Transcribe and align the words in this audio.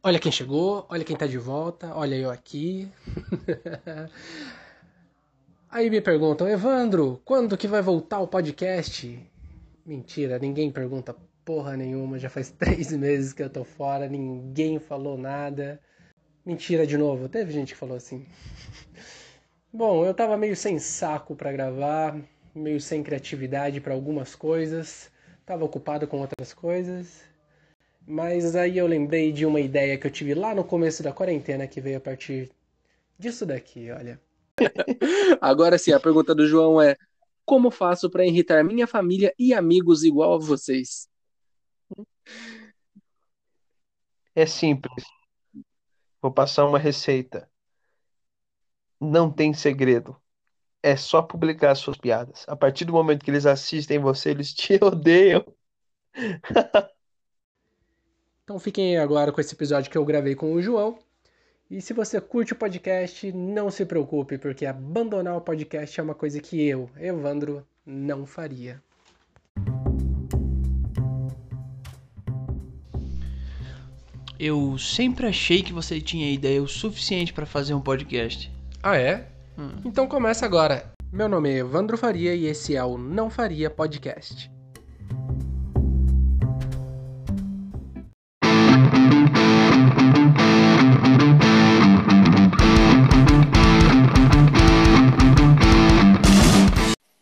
Olha 0.00 0.20
quem 0.20 0.30
chegou, 0.30 0.86
olha 0.88 1.04
quem 1.04 1.16
tá 1.16 1.26
de 1.26 1.38
volta, 1.38 1.92
olha 1.92 2.14
eu 2.14 2.30
aqui. 2.30 2.88
Aí 5.68 5.90
me 5.90 6.00
perguntam, 6.00 6.48
Evandro, 6.48 7.20
quando 7.24 7.56
que 7.56 7.66
vai 7.66 7.82
voltar 7.82 8.20
o 8.20 8.28
podcast? 8.28 9.20
Mentira, 9.84 10.38
ninguém 10.38 10.70
pergunta 10.70 11.16
porra 11.44 11.76
nenhuma, 11.76 12.16
já 12.16 12.30
faz 12.30 12.48
três 12.56 12.92
meses 12.92 13.32
que 13.32 13.42
eu 13.42 13.50
tô 13.50 13.64
fora, 13.64 14.08
ninguém 14.08 14.78
falou 14.78 15.18
nada. 15.18 15.80
Mentira 16.46 16.86
de 16.86 16.96
novo, 16.96 17.28
teve 17.28 17.52
gente 17.52 17.72
que 17.72 17.78
falou 17.78 17.96
assim. 17.96 18.24
Bom, 19.72 20.04
eu 20.06 20.14
tava 20.14 20.36
meio 20.36 20.54
sem 20.54 20.78
saco 20.78 21.34
para 21.34 21.50
gravar, 21.50 22.16
meio 22.54 22.80
sem 22.80 23.02
criatividade 23.02 23.80
para 23.80 23.94
algumas 23.94 24.36
coisas, 24.36 25.10
tava 25.44 25.64
ocupado 25.64 26.06
com 26.06 26.20
outras 26.20 26.54
coisas. 26.54 27.26
Mas 28.10 28.56
aí 28.56 28.78
eu 28.78 28.86
lembrei 28.86 29.30
de 29.30 29.44
uma 29.44 29.60
ideia 29.60 29.98
que 29.98 30.06
eu 30.06 30.10
tive 30.10 30.32
lá 30.32 30.54
no 30.54 30.64
começo 30.64 31.02
da 31.02 31.12
quarentena 31.12 31.66
que 31.66 31.78
veio 31.78 31.98
a 31.98 32.00
partir 32.00 32.50
disso 33.18 33.44
daqui, 33.44 33.90
olha. 33.90 34.18
Agora 35.42 35.76
sim, 35.76 35.92
a 35.92 36.00
pergunta 36.00 36.34
do 36.34 36.46
João 36.46 36.80
é: 36.80 36.96
como 37.44 37.70
faço 37.70 38.08
para 38.08 38.24
irritar 38.24 38.64
minha 38.64 38.86
família 38.86 39.34
e 39.38 39.52
amigos 39.52 40.04
igual 40.04 40.36
a 40.36 40.38
vocês? 40.38 41.06
É 44.34 44.46
simples. 44.46 45.04
Vou 46.22 46.32
passar 46.32 46.64
uma 46.66 46.78
receita. 46.78 47.50
Não 49.00 49.30
tem 49.30 49.52
segredo. 49.52 50.16
É 50.82 50.96
só 50.96 51.22
publicar 51.22 51.74
suas 51.74 51.96
piadas. 51.98 52.44
A 52.48 52.56
partir 52.56 52.84
do 52.86 52.92
momento 52.92 53.24
que 53.24 53.30
eles 53.30 53.46
assistem 53.46 53.98
você, 53.98 54.30
eles 54.30 54.54
te 54.54 54.78
odeiam. 54.82 55.44
Então 58.48 58.58
fiquem 58.58 58.96
agora 58.96 59.30
com 59.30 59.42
esse 59.42 59.54
episódio 59.54 59.90
que 59.90 59.98
eu 59.98 60.04
gravei 60.06 60.34
com 60.34 60.54
o 60.54 60.62
João. 60.62 60.98
E 61.70 61.82
se 61.82 61.92
você 61.92 62.18
curte 62.18 62.54
o 62.54 62.56
podcast, 62.56 63.30
não 63.30 63.70
se 63.70 63.84
preocupe, 63.84 64.38
porque 64.38 64.64
abandonar 64.64 65.36
o 65.36 65.40
podcast 65.42 66.00
é 66.00 66.02
uma 66.02 66.14
coisa 66.14 66.40
que 66.40 66.66
eu, 66.66 66.88
Evandro, 66.98 67.62
não 67.84 68.24
faria. 68.24 68.82
Eu 74.38 74.78
sempre 74.78 75.26
achei 75.26 75.62
que 75.62 75.74
você 75.74 76.00
tinha 76.00 76.32
ideia 76.32 76.62
o 76.62 76.66
suficiente 76.66 77.34
para 77.34 77.44
fazer 77.44 77.74
um 77.74 77.82
podcast. 77.82 78.50
Ah, 78.82 78.96
é? 78.96 79.28
Hum. 79.58 79.72
Então 79.84 80.08
começa 80.08 80.46
agora. 80.46 80.90
Meu 81.12 81.28
nome 81.28 81.50
é 81.50 81.58
Evandro 81.58 81.98
Faria 81.98 82.34
e 82.34 82.46
esse 82.46 82.74
é 82.74 82.82
o 82.82 82.96
Não 82.96 83.28
Faria 83.28 83.68
Podcast. 83.68 84.50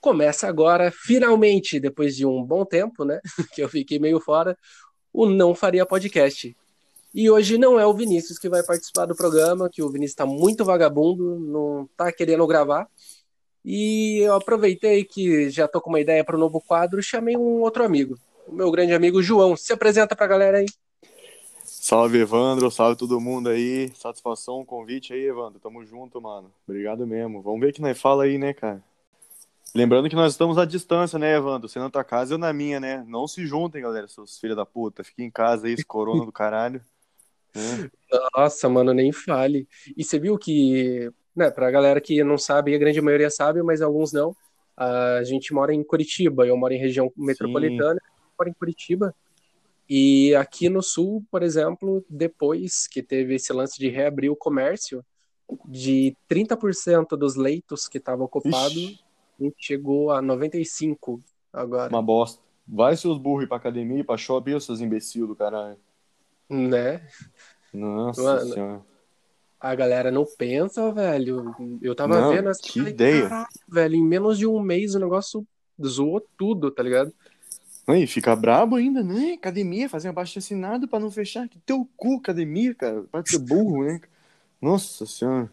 Começa 0.07 0.47
agora, 0.47 0.93
finalmente, 0.93 1.81
depois 1.81 2.15
de 2.15 2.25
um 2.25 2.41
bom 2.41 2.65
tempo, 2.65 3.05
né? 3.05 3.19
Que 3.53 3.61
eu 3.61 3.69
fiquei 3.69 3.99
meio 3.99 4.21
fora, 4.21 4.57
o 5.13 5.27
Não 5.27 5.53
Faria 5.53 5.85
Podcast. 5.85 6.57
E 7.13 7.29
hoje 7.29 7.59
não 7.59 7.81
é 7.81 7.85
o 7.85 7.93
Vinícius 7.93 8.39
que 8.39 8.49
vai 8.49 8.63
participar 8.63 9.07
do 9.07 9.17
programa, 9.17 9.69
que 9.69 9.83
o 9.83 9.91
Vinícius 9.91 10.13
está 10.13 10.25
muito 10.25 10.65
vagabundo, 10.65 11.41
não 11.41 11.89
tá 11.97 12.13
querendo 12.13 12.47
gravar. 12.47 12.87
E 13.65 14.19
eu 14.19 14.35
aproveitei 14.35 15.03
que 15.03 15.51
já 15.51 15.67
tô 15.67 15.81
com 15.81 15.91
uma 15.91 15.99
ideia 15.99 16.23
para 16.23 16.37
o 16.37 16.39
novo 16.39 16.61
quadro, 16.61 17.03
chamei 17.03 17.37
um 17.37 17.61
outro 17.63 17.83
amigo, 17.83 18.17
o 18.47 18.53
meu 18.53 18.71
grande 18.71 18.95
amigo 18.95 19.21
João. 19.21 19.57
Se 19.57 19.73
apresenta 19.73 20.15
para 20.15 20.27
a 20.27 20.29
galera 20.29 20.59
aí. 20.59 20.67
Salve, 21.65 22.21
Evandro. 22.21 22.71
Salve 22.71 22.97
todo 22.97 23.21
mundo 23.21 23.49
aí. 23.49 23.91
Satisfação, 23.97 24.65
convite 24.65 25.13
aí, 25.13 25.27
Evandro. 25.27 25.59
Tamo 25.59 25.85
junto, 25.85 26.21
mano. 26.21 26.49
Obrigado 26.65 27.05
mesmo. 27.05 27.43
Vamos 27.43 27.59
ver 27.59 27.73
que 27.73 27.83
nós 27.83 28.01
fala 28.01 28.23
aí, 28.23 28.39
né, 28.39 28.55
cara? 28.55 28.81
Lembrando 29.75 30.09
que 30.09 30.17
nós 30.17 30.33
estamos 30.33 30.57
à 30.57 30.65
distância, 30.65 31.19
né, 31.19 31.37
Evandro? 31.37 31.69
Você 31.69 31.79
na 31.79 31.91
tua 31.91 32.05
casa 32.05 32.35
eu 32.35 32.39
na 32.39 32.53
minha, 32.53 32.81
né? 32.81 33.05
Não 33.07 33.27
se 33.27 33.47
juntem, 33.47 33.83
galera, 33.83 34.09
seus 34.09 34.39
filhos 34.39 34.57
da 34.57 34.65
puta. 34.65 35.05
Fiquem 35.05 35.27
em 35.27 35.31
casa 35.31 35.67
aí, 35.67 35.75
esse 35.75 35.85
corona 35.85 36.25
do 36.25 36.33
caralho. 36.33 36.81
Né? 37.55 37.91
Nossa, 38.35 38.69
mano, 38.69 38.95
nem 38.95 39.13
fale. 39.13 39.69
E 39.97 40.03
você 40.03 40.19
viu 40.19 40.39
que, 40.39 41.11
né, 41.35 41.51
pra 41.51 41.71
galera 41.71 42.01
que 42.01 42.23
não 42.25 42.39
sabe, 42.39 42.75
a 42.75 42.79
grande 42.79 43.01
maioria 43.01 43.31
sabe, 43.31 43.63
mas 43.63 43.83
alguns 43.83 44.13
não, 44.13 44.35
a 44.77 45.23
gente 45.25 45.53
mora 45.53 45.75
em 45.75 45.83
Curitiba, 45.83 46.47
eu 46.47 46.57
moro 46.57 46.73
em 46.73 46.79
região 46.79 47.13
metropolitana, 47.17 48.01
moro 48.39 48.51
em 48.51 48.55
Curitiba. 48.55 49.15
E 49.89 50.35
aqui 50.35 50.69
no 50.69 50.83
sul, 50.83 51.25
por 51.31 51.43
exemplo, 51.43 52.05
depois 52.11 52.87
que 52.87 53.03
teve 53.03 53.37
esse 53.37 53.53
lance 53.53 53.79
de 53.79 53.89
reabrir 53.89 54.31
o 54.31 54.37
comércio, 54.37 55.05
de 55.65 56.17
30% 56.29 57.17
dos 57.17 57.37
leitos 57.37 57.89
que 57.89 57.99
estavam 57.99 58.27
ocupados, 58.27 59.05
a 59.39 59.45
gente 59.45 59.57
chegou 59.59 60.11
a 60.11 60.23
95 60.23 61.23
agora. 61.53 61.93
Uma 61.93 62.03
bosta. 62.03 62.41
Vai 62.67 62.97
seus 62.97 63.19
burros 63.19 63.45
ir 63.45 63.47
pra 63.47 63.57
academia 63.57 64.05
pra 64.05 64.17
shopping, 64.17 64.59
seus 64.59 64.81
imbecil 64.81 65.27
do 65.27 65.37
caralho. 65.37 65.79
Né? 66.49 67.07
Nossa 67.73 68.23
Mano, 68.23 68.53
senhora. 68.53 68.83
A 69.61 69.75
galera 69.75 70.11
não 70.11 70.25
pensa, 70.25 70.93
velho. 70.93 71.55
Eu 71.81 71.95
tava 71.95 72.21
não, 72.21 72.33
vendo 72.33 72.49
essa. 72.49 72.63
Que 72.63 72.79
falei, 72.81 72.93
ideia. 72.93 73.47
velho, 73.69 73.95
em 73.95 74.05
menos 74.05 74.39
de 74.39 74.47
um 74.47 74.61
mês 74.61 74.95
o 74.95 74.99
negócio 74.99 75.47
zoou 75.85 76.21
tudo, 76.37 76.71
tá 76.71 76.83
ligado? 76.83 77.13
E 77.89 78.07
fica 78.07 78.35
brabo 78.35 78.77
ainda, 78.77 79.03
né? 79.03 79.35
Academia, 79.35 79.89
fazer 79.89 80.09
um 80.09 80.11
abaixo 80.11 80.39
assinado 80.39 80.89
pra 80.89 80.99
não 80.99 81.11
fechar. 81.11 81.49
Que 81.49 81.59
teu 81.61 81.89
cu, 81.97 82.17
academia, 82.17 82.75
cara. 82.75 83.05
Pode 83.13 83.31
ser 83.31 83.39
burro, 83.39 83.85
né? 83.85 84.01
Nossa 84.61 85.07
senhora. 85.07 85.51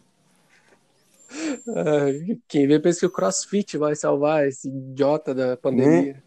Quem 2.48 2.66
vê 2.66 2.78
pensa 2.78 3.00
que 3.00 3.06
o 3.06 3.10
CrossFit 3.10 3.76
vai 3.76 3.94
salvar 3.94 4.46
esse 4.46 4.68
idiota 4.68 5.34
da 5.34 5.56
pandemia. 5.56 6.14
Né? 6.14 6.22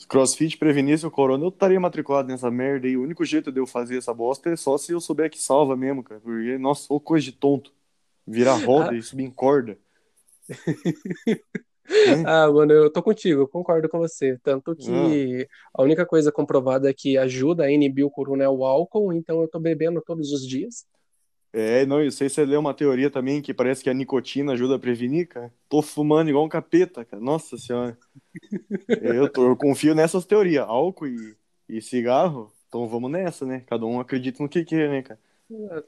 Se 0.00 0.06
CrossFit 0.06 0.56
prevenisse 0.56 1.06
o 1.06 1.10
corona, 1.10 1.44
eu 1.44 1.50
estaria 1.50 1.78
matriculado 1.78 2.28
nessa 2.28 2.50
merda 2.50 2.88
e 2.88 2.96
o 2.96 3.02
único 3.02 3.22
jeito 3.22 3.52
de 3.52 3.60
eu 3.60 3.66
fazer 3.66 3.98
essa 3.98 4.14
bosta 4.14 4.48
é 4.48 4.56
só 4.56 4.78
se 4.78 4.92
eu 4.92 5.00
souber 5.00 5.30
que 5.30 5.38
salva 5.38 5.76
mesmo, 5.76 6.02
cara. 6.02 6.20
Porque, 6.22 6.56
nossa, 6.56 6.86
ô 6.88 6.98
coisa 6.98 7.26
de 7.26 7.32
tonto. 7.32 7.70
Virar 8.26 8.54
roda 8.64 8.92
ah. 8.92 8.96
e 8.96 9.02
subir 9.02 9.24
em 9.24 9.30
corda. 9.30 9.76
ah, 12.26 12.50
mano, 12.50 12.72
eu 12.72 12.90
tô 12.90 13.02
contigo, 13.02 13.42
eu 13.42 13.48
concordo 13.48 13.90
com 13.90 13.98
você. 13.98 14.38
Tanto 14.42 14.74
que 14.74 15.46
ah. 15.74 15.80
a 15.80 15.82
única 15.82 16.06
coisa 16.06 16.32
comprovada 16.32 16.94
que 16.94 17.18
ajuda 17.18 17.64
a 17.64 17.70
inibir 17.70 18.06
o 18.06 18.10
corona 18.10 18.44
é 18.44 18.48
o 18.48 18.64
álcool, 18.64 19.12
então 19.12 19.42
eu 19.42 19.48
tô 19.48 19.60
bebendo 19.60 20.00
todos 20.00 20.32
os 20.32 20.46
dias. 20.46 20.86
É, 21.52 21.84
não, 21.84 22.00
eu 22.00 22.12
sei 22.12 22.28
se 22.28 22.36
você 22.36 22.44
leu 22.44 22.60
uma 22.60 22.72
teoria 22.72 23.10
também 23.10 23.42
que 23.42 23.52
parece 23.52 23.82
que 23.82 23.90
a 23.90 23.94
nicotina 23.94 24.52
ajuda 24.52 24.76
a 24.76 24.78
prevenir, 24.78 25.26
cara. 25.28 25.52
Tô 25.68 25.82
fumando 25.82 26.30
igual 26.30 26.44
um 26.44 26.48
capeta, 26.48 27.04
cara. 27.04 27.20
Nossa 27.22 27.58
senhora. 27.58 27.98
eu, 29.02 29.28
tô, 29.28 29.48
eu 29.48 29.56
confio 29.56 29.94
nessas 29.94 30.24
teorias. 30.24 30.64
Álcool 30.68 31.08
e, 31.08 31.36
e 31.68 31.82
cigarro, 31.82 32.52
então 32.68 32.86
vamos 32.86 33.10
nessa, 33.10 33.44
né? 33.44 33.64
Cada 33.66 33.84
um 33.84 33.98
acredita 33.98 34.42
no 34.42 34.48
que 34.48 34.64
quer, 34.64 34.88
né, 34.88 35.02
cara? 35.02 35.18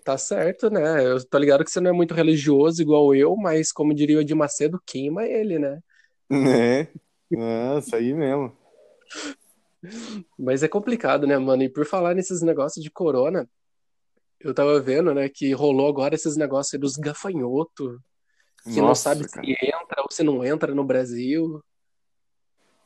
Tá 0.02 0.18
certo, 0.18 0.68
né? 0.68 1.06
Eu 1.06 1.24
tô 1.24 1.38
ligado 1.38 1.64
que 1.64 1.70
você 1.70 1.80
não 1.80 1.90
é 1.90 1.92
muito 1.92 2.14
religioso 2.14 2.82
igual 2.82 3.14
eu, 3.14 3.36
mas 3.36 3.70
como 3.70 3.94
diria 3.94 4.18
o 4.18 4.24
de 4.24 4.34
Macedo, 4.34 4.82
queima 4.84 5.24
ele, 5.24 5.58
né? 5.60 5.80
É, 6.28 6.88
nossa, 7.30 7.96
aí 7.96 8.12
mesmo. 8.12 8.52
Mas 10.36 10.62
é 10.62 10.68
complicado, 10.68 11.26
né, 11.26 11.38
mano? 11.38 11.62
E 11.62 11.68
por 11.68 11.86
falar 11.86 12.14
nesses 12.14 12.42
negócios 12.42 12.82
de 12.82 12.90
corona, 12.90 13.48
eu 14.42 14.54
tava 14.54 14.80
vendo, 14.80 15.14
né, 15.14 15.28
que 15.28 15.52
rolou 15.52 15.88
agora 15.88 16.14
esses 16.14 16.36
negócios 16.36 16.80
dos 16.80 16.96
gafanhotos, 16.96 17.98
que 18.64 18.80
Nossa, 18.80 18.82
não 18.82 18.94
sabe 18.94 19.28
cara. 19.28 19.44
se 19.46 19.52
entra 19.52 20.02
ou 20.02 20.10
se 20.10 20.22
não 20.22 20.44
entra 20.44 20.74
no 20.74 20.84
Brasil. 20.84 21.62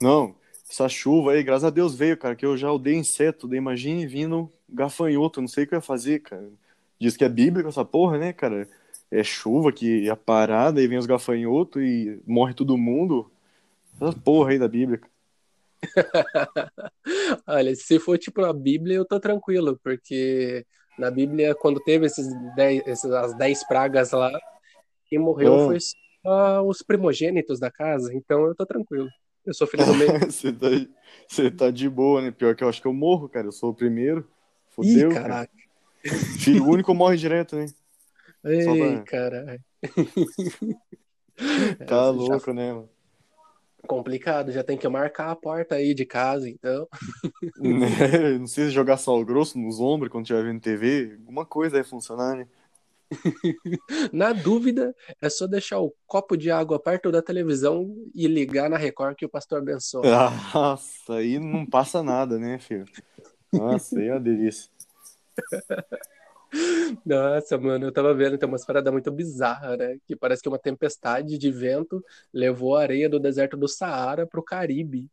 Não, 0.00 0.34
essa 0.68 0.88
chuva 0.88 1.32
aí, 1.32 1.42
graças 1.42 1.64
a 1.64 1.70
Deus 1.70 1.94
veio, 1.94 2.16
cara, 2.16 2.34
que 2.34 2.44
eu 2.44 2.56
já 2.56 2.70
odeio 2.70 2.98
inseto, 2.98 3.46
daí 3.46 3.58
imagine 3.58 4.06
vindo 4.06 4.52
gafanhoto, 4.68 5.40
não 5.40 5.48
sei 5.48 5.64
o 5.64 5.66
que 5.66 5.74
eu 5.74 5.78
ia 5.78 5.82
fazer, 5.82 6.20
cara. 6.20 6.48
Diz 6.98 7.16
que 7.16 7.24
é 7.24 7.28
bíblico 7.28 7.68
essa 7.68 7.84
porra, 7.84 8.18
né, 8.18 8.32
cara? 8.32 8.68
É 9.10 9.22
chuva 9.22 9.70
que 9.70 10.08
é 10.08 10.10
a 10.10 10.16
parada, 10.16 10.82
e 10.82 10.88
vem 10.88 10.98
os 10.98 11.06
gafanhotos 11.06 11.82
e 11.82 12.20
morre 12.26 12.54
todo 12.54 12.76
mundo. 12.76 13.30
Essa 14.00 14.12
porra 14.12 14.50
aí 14.50 14.58
da 14.58 14.66
Bíblia. 14.68 15.00
Olha, 17.46 17.74
se 17.76 17.98
for 17.98 18.18
tipo 18.18 18.44
a 18.44 18.52
Bíblia, 18.52 18.96
eu 18.96 19.04
tô 19.04 19.20
tranquilo, 19.20 19.78
porque 19.82 20.66
na 20.98 21.10
Bíblia, 21.10 21.54
quando 21.54 21.80
teve 21.80 22.06
esses 22.06 22.26
dez, 22.54 22.82
essas, 22.86 23.12
as 23.12 23.34
dez 23.34 23.66
pragas 23.66 24.12
lá, 24.12 24.30
quem 25.06 25.18
morreu 25.18 25.54
oh. 25.54 25.66
foi 25.66 25.78
só 25.80 26.62
os 26.66 26.82
primogênitos 26.82 27.60
da 27.60 27.70
casa, 27.70 28.12
então 28.14 28.46
eu 28.46 28.54
tô 28.54 28.66
tranquilo. 28.66 29.08
Eu 29.44 29.54
sou 29.54 29.66
filho 29.66 29.86
do 29.86 29.94
meio. 29.94 30.18
Você 30.20 30.52
tá, 30.52 30.66
você 31.28 31.50
tá 31.50 31.70
de 31.70 31.88
boa, 31.88 32.20
né? 32.20 32.30
Pior 32.32 32.56
que 32.56 32.64
eu 32.64 32.68
acho 32.68 32.82
que 32.82 32.88
eu 32.88 32.92
morro, 32.92 33.28
cara. 33.28 33.46
Eu 33.46 33.52
sou 33.52 33.70
o 33.70 33.74
primeiro. 33.74 34.28
Fudeu. 34.70 35.10
Ih, 35.10 35.14
caraca. 35.14 35.52
Cara. 35.52 35.56
Filho 36.38 36.64
único 36.64 36.94
morre 36.94 37.16
direto, 37.16 37.56
né? 37.56 37.66
Ei, 38.44 38.64
pra... 38.64 39.02
caralho. 39.02 39.60
tá 41.86 42.10
louco, 42.10 42.52
né, 42.52 42.72
mano? 42.72 42.88
Complicado, 43.86 44.52
já 44.52 44.62
tem 44.62 44.76
que 44.76 44.88
marcar 44.88 45.30
a 45.30 45.36
porta 45.36 45.76
aí 45.76 45.94
de 45.94 46.04
casa, 46.04 46.48
então. 46.48 46.88
Né? 47.58 48.38
Não 48.38 48.46
sei 48.46 48.66
se 48.66 48.70
jogar 48.70 48.96
sal 48.96 49.24
grosso 49.24 49.58
nos 49.58 49.80
ombros 49.80 50.10
quando 50.10 50.24
estiver 50.24 50.44
vendo 50.44 50.60
TV, 50.60 51.16
alguma 51.18 51.44
coisa 51.46 51.76
aí 51.76 51.84
funcionar, 51.84 52.36
né? 52.36 52.46
Na 54.12 54.32
dúvida, 54.32 54.94
é 55.20 55.28
só 55.28 55.46
deixar 55.46 55.80
o 55.80 55.94
copo 56.06 56.36
de 56.36 56.50
água 56.50 56.78
perto 56.78 57.12
da 57.12 57.22
televisão 57.22 57.94
e 58.14 58.26
ligar 58.26 58.68
na 58.68 58.76
Record 58.76 59.16
que 59.16 59.24
o 59.24 59.28
pastor 59.28 59.58
abençoa. 59.58 60.02
Nossa, 60.02 61.14
aí 61.14 61.38
não 61.38 61.64
passa 61.64 62.02
nada, 62.02 62.38
né, 62.38 62.58
filho? 62.58 62.86
Nossa, 63.52 63.98
aí 63.98 64.08
é 64.08 64.12
uma 64.12 64.20
delícia. 64.20 64.70
Nossa, 67.04 67.58
mano, 67.58 67.86
eu 67.86 67.92
tava 67.92 68.14
vendo, 68.14 68.38
tem 68.38 68.48
umas 68.48 68.64
paradas 68.64 68.92
muito 68.92 69.10
bizarras, 69.10 69.78
né? 69.78 69.98
Que 70.06 70.14
parece 70.14 70.42
que 70.42 70.48
uma 70.48 70.58
tempestade 70.58 71.38
de 71.38 71.50
vento 71.50 72.04
levou 72.32 72.76
a 72.76 72.82
areia 72.82 73.08
do 73.08 73.18
deserto 73.18 73.56
do 73.56 73.68
Saara 73.68 74.26
pro 74.26 74.42
Caribe. 74.42 75.08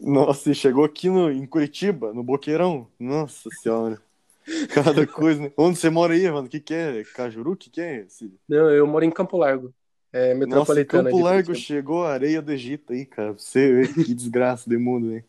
Nossa, 0.00 0.50
e 0.50 0.54
chegou 0.54 0.84
aqui 0.84 1.08
no, 1.08 1.30
em 1.30 1.46
Curitiba, 1.46 2.12
no 2.12 2.22
Boqueirão. 2.22 2.86
Nossa 2.98 3.48
senhora. 3.50 4.00
Cada 4.72 5.06
coisa, 5.06 5.42
né? 5.42 5.52
Onde 5.56 5.78
você 5.78 5.90
mora 5.90 6.14
aí, 6.14 6.30
mano? 6.30 6.46
O 6.46 6.50
que 6.50 6.60
que 6.60 6.74
é? 6.74 7.04
Cajuru? 7.14 7.52
O 7.52 7.56
que 7.56 7.68
que 7.68 7.80
é? 7.80 8.00
Esse... 8.00 8.32
Não, 8.48 8.70
eu 8.70 8.86
moro 8.86 9.04
em 9.04 9.10
Campo 9.10 9.36
Largo. 9.36 9.74
É 10.12 10.32
Nossa, 10.34 10.46
metropolitana. 10.74 11.04
Campo 11.04 11.16
de 11.16 11.22
Largo 11.22 11.54
chegou 11.54 12.04
a 12.04 12.12
areia 12.12 12.40
do 12.40 12.52
Egito 12.52 12.92
aí, 12.92 13.04
cara. 13.04 13.32
Você 13.32 13.72
vê 13.72 14.04
que 14.04 14.14
desgraça 14.14 14.68
de 14.68 14.78
mundo, 14.78 15.12
hein? 15.12 15.24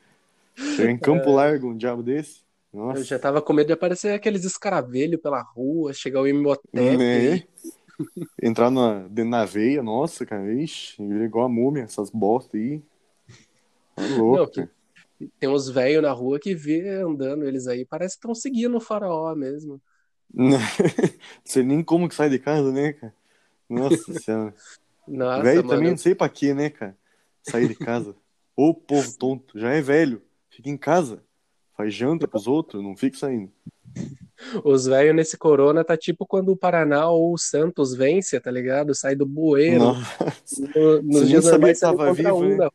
Chegar 0.56 0.92
em 0.92 0.98
Campo 0.98 1.32
Largo, 1.34 1.70
um 1.70 1.78
diabo 1.78 2.02
desse. 2.02 2.42
Nossa. 2.72 3.00
Eu 3.00 3.04
já 3.04 3.20
tava 3.20 3.42
com 3.42 3.54
medo 3.54 3.68
de 3.68 3.74
aparecer 3.74 4.14
aqueles 4.14 4.44
escaravelhos 4.44 5.22
pela 5.22 5.42
rua, 5.42 5.94
chegar 5.94 6.22
o 6.22 6.28
Imhotep. 6.28 6.98
Né? 6.98 7.44
Entrar 8.42 8.70
na, 8.72 9.08
dentro 9.08 9.32
na 9.32 9.46
veia, 9.46 9.84
nossa, 9.84 10.26
cara. 10.26 10.54
Ixi, 10.54 11.02
igual 11.02 11.46
a 11.46 11.50
múmia, 11.50 11.84
essas 11.84 12.10
bosta 12.10 12.58
aí. 12.58 12.82
Tá 13.96 14.04
louco, 14.18 14.52
Não. 14.60 14.70
Tem 15.38 15.50
uns 15.50 15.70
velhos 15.70 16.02
na 16.02 16.12
rua 16.12 16.40
que 16.40 16.56
vê 16.56 17.02
andando 17.02 17.46
eles 17.46 17.68
aí, 17.68 17.84
parece 17.84 18.16
que 18.16 18.20
estão 18.20 18.34
seguindo 18.34 18.78
o 18.78 18.82
faraó 18.82 19.36
mesmo. 19.36 19.82
Não 20.32 20.58
sei 21.44 21.64
nem 21.64 21.84
como 21.84 22.08
que 22.08 22.16
sai 22.16 22.30
de 22.30 22.40
casa, 22.40 22.72
né, 22.72 22.94
cara? 22.94 23.14
Nossa 23.68 23.98
senhora. 24.14 24.56
Nossa, 25.08 25.44
velho 25.44 25.64
mano. 25.64 25.70
também 25.70 25.90
não 25.90 25.98
sei 25.98 26.14
pra 26.14 26.30
quê, 26.30 26.54
né, 26.54 26.70
cara? 26.70 26.96
Sair 27.42 27.68
de 27.68 27.76
casa. 27.76 28.16
Ô 28.56 28.76
povo 28.76 29.12
tonto, 29.18 29.60
já 29.60 29.72
é 29.72 29.82
velho. 29.82 30.22
Fica 30.52 30.70
em 30.70 30.78
casa. 30.78 31.24
Faz 31.80 31.94
janta 31.94 32.28
pros 32.28 32.46
outros, 32.46 32.84
não 32.84 32.94
fica 32.94 33.18
saindo. 33.18 33.50
Os 34.66 34.86
velhos 34.86 35.16
nesse 35.16 35.38
corona 35.38 35.82
tá 35.82 35.96
tipo 35.96 36.26
quando 36.26 36.50
o 36.50 36.58
Paraná 36.58 37.10
ou 37.10 37.32
o 37.34 37.38
Santos 37.38 37.96
vence, 37.96 38.38
tá 38.38 38.52
ligado? 38.52 38.94
Sai 38.94 39.16
do 39.16 39.26
bueiro. 39.26 39.86
No- 40.76 41.02
nos 41.02 41.30
Você 41.30 41.42
sabia 41.42 41.74
que 41.74 41.80
tava 41.80 42.12
vivo, 42.14 42.36
um 42.36 42.58
né? 42.58 42.68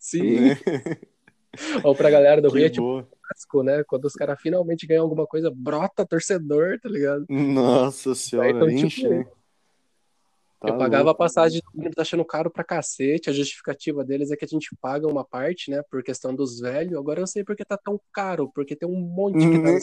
Sim. 0.00 0.40
né? 0.40 0.58
Ou 1.84 1.94
pra 1.94 2.10
galera 2.10 2.42
do 2.42 2.48
Rio 2.48 2.64
é 2.64 2.68
Que 2.68 2.74
tipo 2.74 3.06
clássico, 3.22 3.62
né? 3.62 3.84
Quando 3.86 4.06
os 4.06 4.14
caras 4.14 4.40
finalmente 4.42 4.84
ganham 4.84 5.04
alguma 5.04 5.26
coisa, 5.28 5.48
brota 5.54 6.04
torcedor, 6.04 6.80
tá 6.80 6.88
ligado? 6.88 7.24
Nossa 7.28 8.16
senhora, 8.16 8.50
Então, 8.50 8.66
tipo, 8.66 8.80
enche, 8.86 9.08
né? 9.08 9.26
Tá 10.60 10.68
eu 10.68 10.78
pagava 10.78 11.02
a 11.02 11.04
louco. 11.06 11.18
passagem 11.18 11.62
tá 11.94 12.02
achando 12.02 12.24
caro 12.24 12.50
pra 12.50 12.62
cacete. 12.62 13.30
A 13.30 13.32
justificativa 13.32 14.04
deles 14.04 14.30
é 14.30 14.36
que 14.36 14.44
a 14.44 14.48
gente 14.48 14.68
paga 14.80 15.06
uma 15.06 15.24
parte, 15.24 15.70
né? 15.70 15.82
Por 15.90 16.02
questão 16.02 16.34
dos 16.34 16.60
velhos. 16.60 16.98
Agora 16.98 17.20
eu 17.20 17.26
sei 17.26 17.42
porque 17.42 17.64
tá 17.64 17.78
tão 17.78 17.98
caro, 18.12 18.50
porque 18.54 18.76
tem 18.76 18.88
um 18.88 19.00
monte 19.00 19.38
que 19.38 19.58
tá 19.58 19.72
Né? 19.72 19.78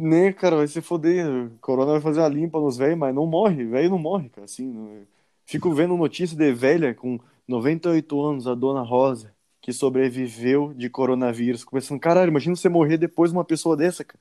Né, 0.00 0.32
cara, 0.32 0.56
vai 0.56 0.68
se 0.68 0.80
foder. 0.80 1.26
O 1.28 1.50
Corona 1.60 1.92
vai 1.92 2.00
fazer 2.00 2.20
a 2.20 2.28
limpa 2.28 2.60
nos 2.60 2.76
velhos, 2.76 2.96
mas 2.96 3.12
não 3.12 3.26
morre. 3.26 3.64
Velho 3.64 3.90
não 3.90 3.98
morre, 3.98 4.28
cara. 4.28 4.44
Assim, 4.44 4.66
não- 4.66 5.02
Fico 5.44 5.72
vendo 5.72 5.96
notícia 5.96 6.36
de 6.36 6.52
velha 6.52 6.94
com 6.94 7.18
98 7.48 8.20
anos, 8.22 8.46
a 8.46 8.54
dona 8.54 8.82
Rosa, 8.82 9.32
que 9.62 9.72
sobreviveu 9.72 10.72
de 10.74 10.88
coronavírus. 10.90 11.64
Começando, 11.64 11.98
caralho, 11.98 12.28
imagina 12.28 12.54
você 12.54 12.68
morrer 12.68 12.98
depois 12.98 13.30
de 13.32 13.36
uma 13.36 13.44
pessoa 13.44 13.76
dessa, 13.76 14.04
cara. 14.04 14.20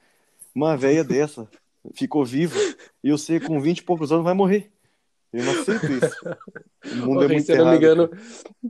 Uma 0.56 0.75
velha 0.75 1.04
dessa 1.04 1.48
ficou 1.94 2.25
viva 2.25 2.57
e 3.04 3.12
você 3.12 3.39
com 3.39 3.60
20 3.60 3.80
e 3.80 3.84
poucos 3.84 4.12
anos 4.12 4.24
vai 4.24 4.34
morrer. 4.34 4.72
Eu 5.33 5.44
não 5.44 5.51
aceito 5.51 5.85
isso. 5.91 6.15
O 6.85 6.95
mundo 7.06 7.13
Porra, 7.13 7.25
é 7.25 7.27
muito 7.27 7.45
se 7.45 7.51
eu 7.51 7.57
não 7.57 7.71
me 7.71 7.77
engano, 7.77 8.09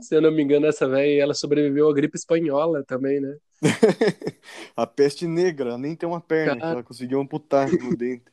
se 0.02 0.16
eu 0.16 0.22
não 0.22 0.32
me 0.32 0.44
engano, 0.44 0.66
essa 0.66 0.88
velha 0.88 1.22
ela 1.22 1.34
sobreviveu 1.34 1.90
à 1.90 1.94
gripe 1.94 2.18
espanhola 2.18 2.84
também, 2.84 3.20
né? 3.20 3.38
A 4.76 4.88
peste 4.88 5.28
negra, 5.28 5.70
ela 5.70 5.78
nem 5.78 5.96
tem 5.96 6.08
uma 6.08 6.22
perna, 6.22 6.66
ela 6.66 6.84
conseguiu 6.84 7.20
amputar 7.20 7.70
no 7.72 7.96
dente. 7.96 8.26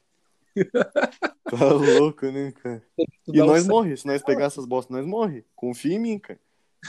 Tá 1.44 1.72
louco, 1.72 2.26
né, 2.26 2.52
cara? 2.52 2.82
E 3.28 3.38
nós 3.38 3.66
morre, 3.66 3.96
se 3.96 4.06
nós 4.06 4.22
pegar 4.22 4.46
essas 4.46 4.66
bostas, 4.66 4.96
nós 4.96 5.06
morre. 5.06 5.44
Confia 5.54 5.94
em 5.94 5.98
mim, 5.98 6.18
cara. 6.18 6.38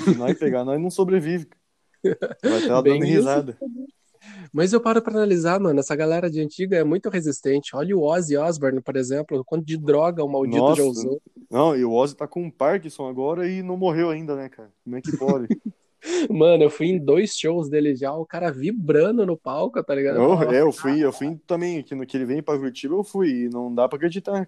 Se 0.03 0.15
nós 0.15 0.37
pegar, 0.37 0.63
nós 0.63 0.79
não 0.79 0.89
sobrevive. 0.89 1.45
cara. 1.45 2.37
Vai 2.43 2.59
estar 2.59 2.81
Bem 2.83 2.99
dando 2.99 3.11
isso. 3.11 3.57
Mas 4.55 4.71
eu 4.71 4.79
paro 4.79 5.01
pra 5.01 5.11
analisar, 5.11 5.59
mano, 5.59 5.81
essa 5.81 5.93
galera 5.97 6.31
de 6.31 6.39
antiga 6.39 6.77
é 6.77 6.83
muito 6.85 7.09
resistente. 7.09 7.75
Olha 7.75 7.93
o 7.93 8.03
Ozzy 8.03 8.37
Osbourne, 8.37 8.79
por 8.79 8.95
exemplo, 8.95 9.37
o 9.37 9.43
quanto 9.43 9.65
de 9.65 9.75
droga 9.77 10.23
o 10.23 10.29
maldito 10.29 10.59
Nossa. 10.59 10.81
já 10.81 10.87
usou. 10.87 11.21
Não, 11.51 11.75
e 11.75 11.83
o 11.83 11.91
Ozzy 11.91 12.15
tá 12.15 12.25
com 12.25 12.41
um 12.41 12.49
Parkinson 12.49 13.05
agora 13.05 13.45
e 13.49 13.61
não 13.61 13.75
morreu 13.75 14.09
ainda, 14.09 14.33
né, 14.33 14.47
cara? 14.47 14.71
Como 14.81 14.95
é 14.95 15.01
que 15.01 15.17
pode? 15.17 15.49
Mano, 16.31 16.63
eu 16.63 16.69
fui 16.69 16.87
em 16.87 16.97
dois 16.97 17.35
shows 17.35 17.67
dele 17.67 17.95
já, 17.95 18.13
o 18.13 18.25
cara 18.25 18.49
vibrando 18.49 19.25
no 19.25 19.35
palco, 19.35 19.83
tá 19.83 19.93
ligado? 19.93 20.21
Eu, 20.21 20.49
é, 20.49 20.61
eu 20.61 20.71
fui, 20.71 21.03
eu 21.03 21.11
fui 21.11 21.37
também, 21.45 21.83
que, 21.83 21.93
no, 21.93 22.05
que 22.05 22.15
ele 22.15 22.23
vem 22.23 22.41
pra 22.41 22.57
Curitiba, 22.57 22.95
eu 22.95 23.03
fui, 23.03 23.27
e 23.27 23.49
não 23.49 23.75
dá 23.75 23.89
pra 23.89 23.97
acreditar. 23.97 24.47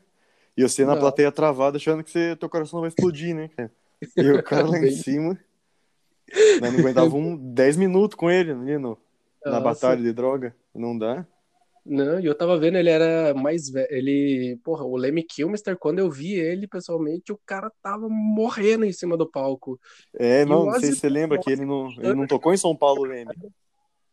E 0.56 0.64
você 0.64 0.86
na 0.86 0.94
Não. 0.94 1.02
plateia 1.02 1.34
travada, 1.34 1.76
achando 1.76 2.02
que 2.02 2.12
você, 2.12 2.34
teu 2.38 2.48
coração 2.48 2.80
vai 2.80 2.88
explodir, 2.88 3.36
né, 3.36 3.50
cara? 3.50 3.72
E 4.16 4.32
o 4.32 4.42
cara 4.42 4.68
lá 4.68 4.78
em 4.80 4.90
cima, 4.96 5.38
nós 6.62 6.72
não 6.72 6.80
aguentava 6.80 7.14
um 7.14 7.36
10 7.36 7.76
minutos 7.76 8.16
com 8.16 8.32
ele 8.32 8.52
ali 8.52 8.78
no, 8.78 8.98
na 9.50 9.60
Nossa. 9.60 9.64
batalha 9.64 10.02
de 10.02 10.14
droga. 10.14 10.56
Não 10.74 10.98
dá. 10.98 11.26
Não, 11.86 12.20
e 12.20 12.26
eu 12.26 12.36
tava 12.36 12.58
vendo, 12.58 12.78
ele 12.78 12.90
era 12.90 13.34
mais 13.34 13.70
velho. 13.70 13.88
Ele, 13.90 14.60
porra, 14.62 14.84
o 14.84 14.98
Lemmy 14.98 15.24
Kilmister, 15.24 15.78
quando 15.78 16.00
eu 16.00 16.12
vi 16.12 16.34
ele 16.34 16.68
pessoalmente, 16.68 17.32
o 17.32 17.40
cara 17.46 17.72
tava 17.82 18.10
morrendo 18.10 18.84
em 18.84 18.92
cima 18.92 19.16
do 19.16 19.30
palco. 19.30 19.80
É, 20.14 20.44
não, 20.44 20.66
não 20.66 20.80
sei 20.80 20.92
se 20.92 21.00
você 21.00 21.10
lembra 21.10 21.40
que 21.40 21.50
ele 21.50 21.66
não, 21.66 21.90
ele 21.98 22.14
não 22.14 22.28
tocou 22.28 22.54
em 22.54 22.58
São 22.58 22.76
Paulo, 22.76 23.04
Leme. 23.04 23.32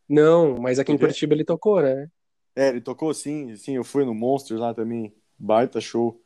Não, 0.09 0.57
mas 0.57 0.79
aqui 0.79 0.93
em? 0.93 0.99
Curitiba 0.99 1.35
ele 1.35 1.45
tocou, 1.45 1.83
né? 1.83 2.09
É, 2.55 2.69
ele 2.69 2.81
tocou 2.81 3.13
sim, 3.13 3.57
sim, 3.57 3.75
eu 3.75 3.83
fui 3.83 4.05
no 4.05 4.15
Monsters 4.15 4.61
lá 4.61 4.73
também. 4.73 5.13
Baita 5.37 5.81
show. 5.81 6.21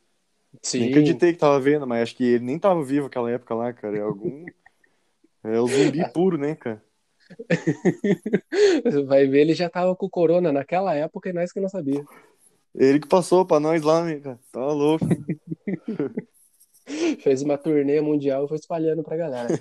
Nem 0.53 0.61
Sim. 0.61 0.89
acreditei 0.89 1.33
que 1.33 1.39
tava 1.39 1.59
vendo, 1.59 1.85
mas 1.85 2.03
acho 2.03 2.15
que 2.15 2.23
ele 2.23 2.45
nem 2.45 2.59
tava 2.59 2.83
vivo 2.83 3.07
aquela 3.07 3.29
época 3.31 3.53
lá, 3.55 3.71
cara. 3.73 3.97
É 3.97 4.01
algum. 4.01 4.45
É 5.43 5.59
o 5.59 5.67
zumbi 5.67 5.99
puro, 6.13 6.37
né, 6.37 6.55
cara? 6.55 6.83
Vai 9.07 9.27
ver, 9.27 9.41
ele 9.41 9.53
já 9.53 9.69
tava 9.69 9.95
com 9.95 10.09
corona 10.09 10.51
naquela 10.51 10.93
época 10.95 11.29
e 11.29 11.33
nós 11.33 11.51
que 11.51 11.59
não 11.59 11.69
sabia. 11.69 12.03
Ele 12.75 12.99
que 12.99 13.07
passou 13.07 13.45
pra 13.45 13.59
nós 13.59 13.81
lá, 13.81 14.03
né, 14.03 14.19
cara? 14.19 14.39
Tá 14.51 14.65
louco. 14.65 15.05
Fez 17.21 17.41
uma 17.41 17.57
turnê 17.57 18.01
mundial 18.01 18.45
e 18.45 18.47
foi 18.47 18.57
espalhando 18.57 19.03
pra 19.03 19.17
galera. 19.17 19.49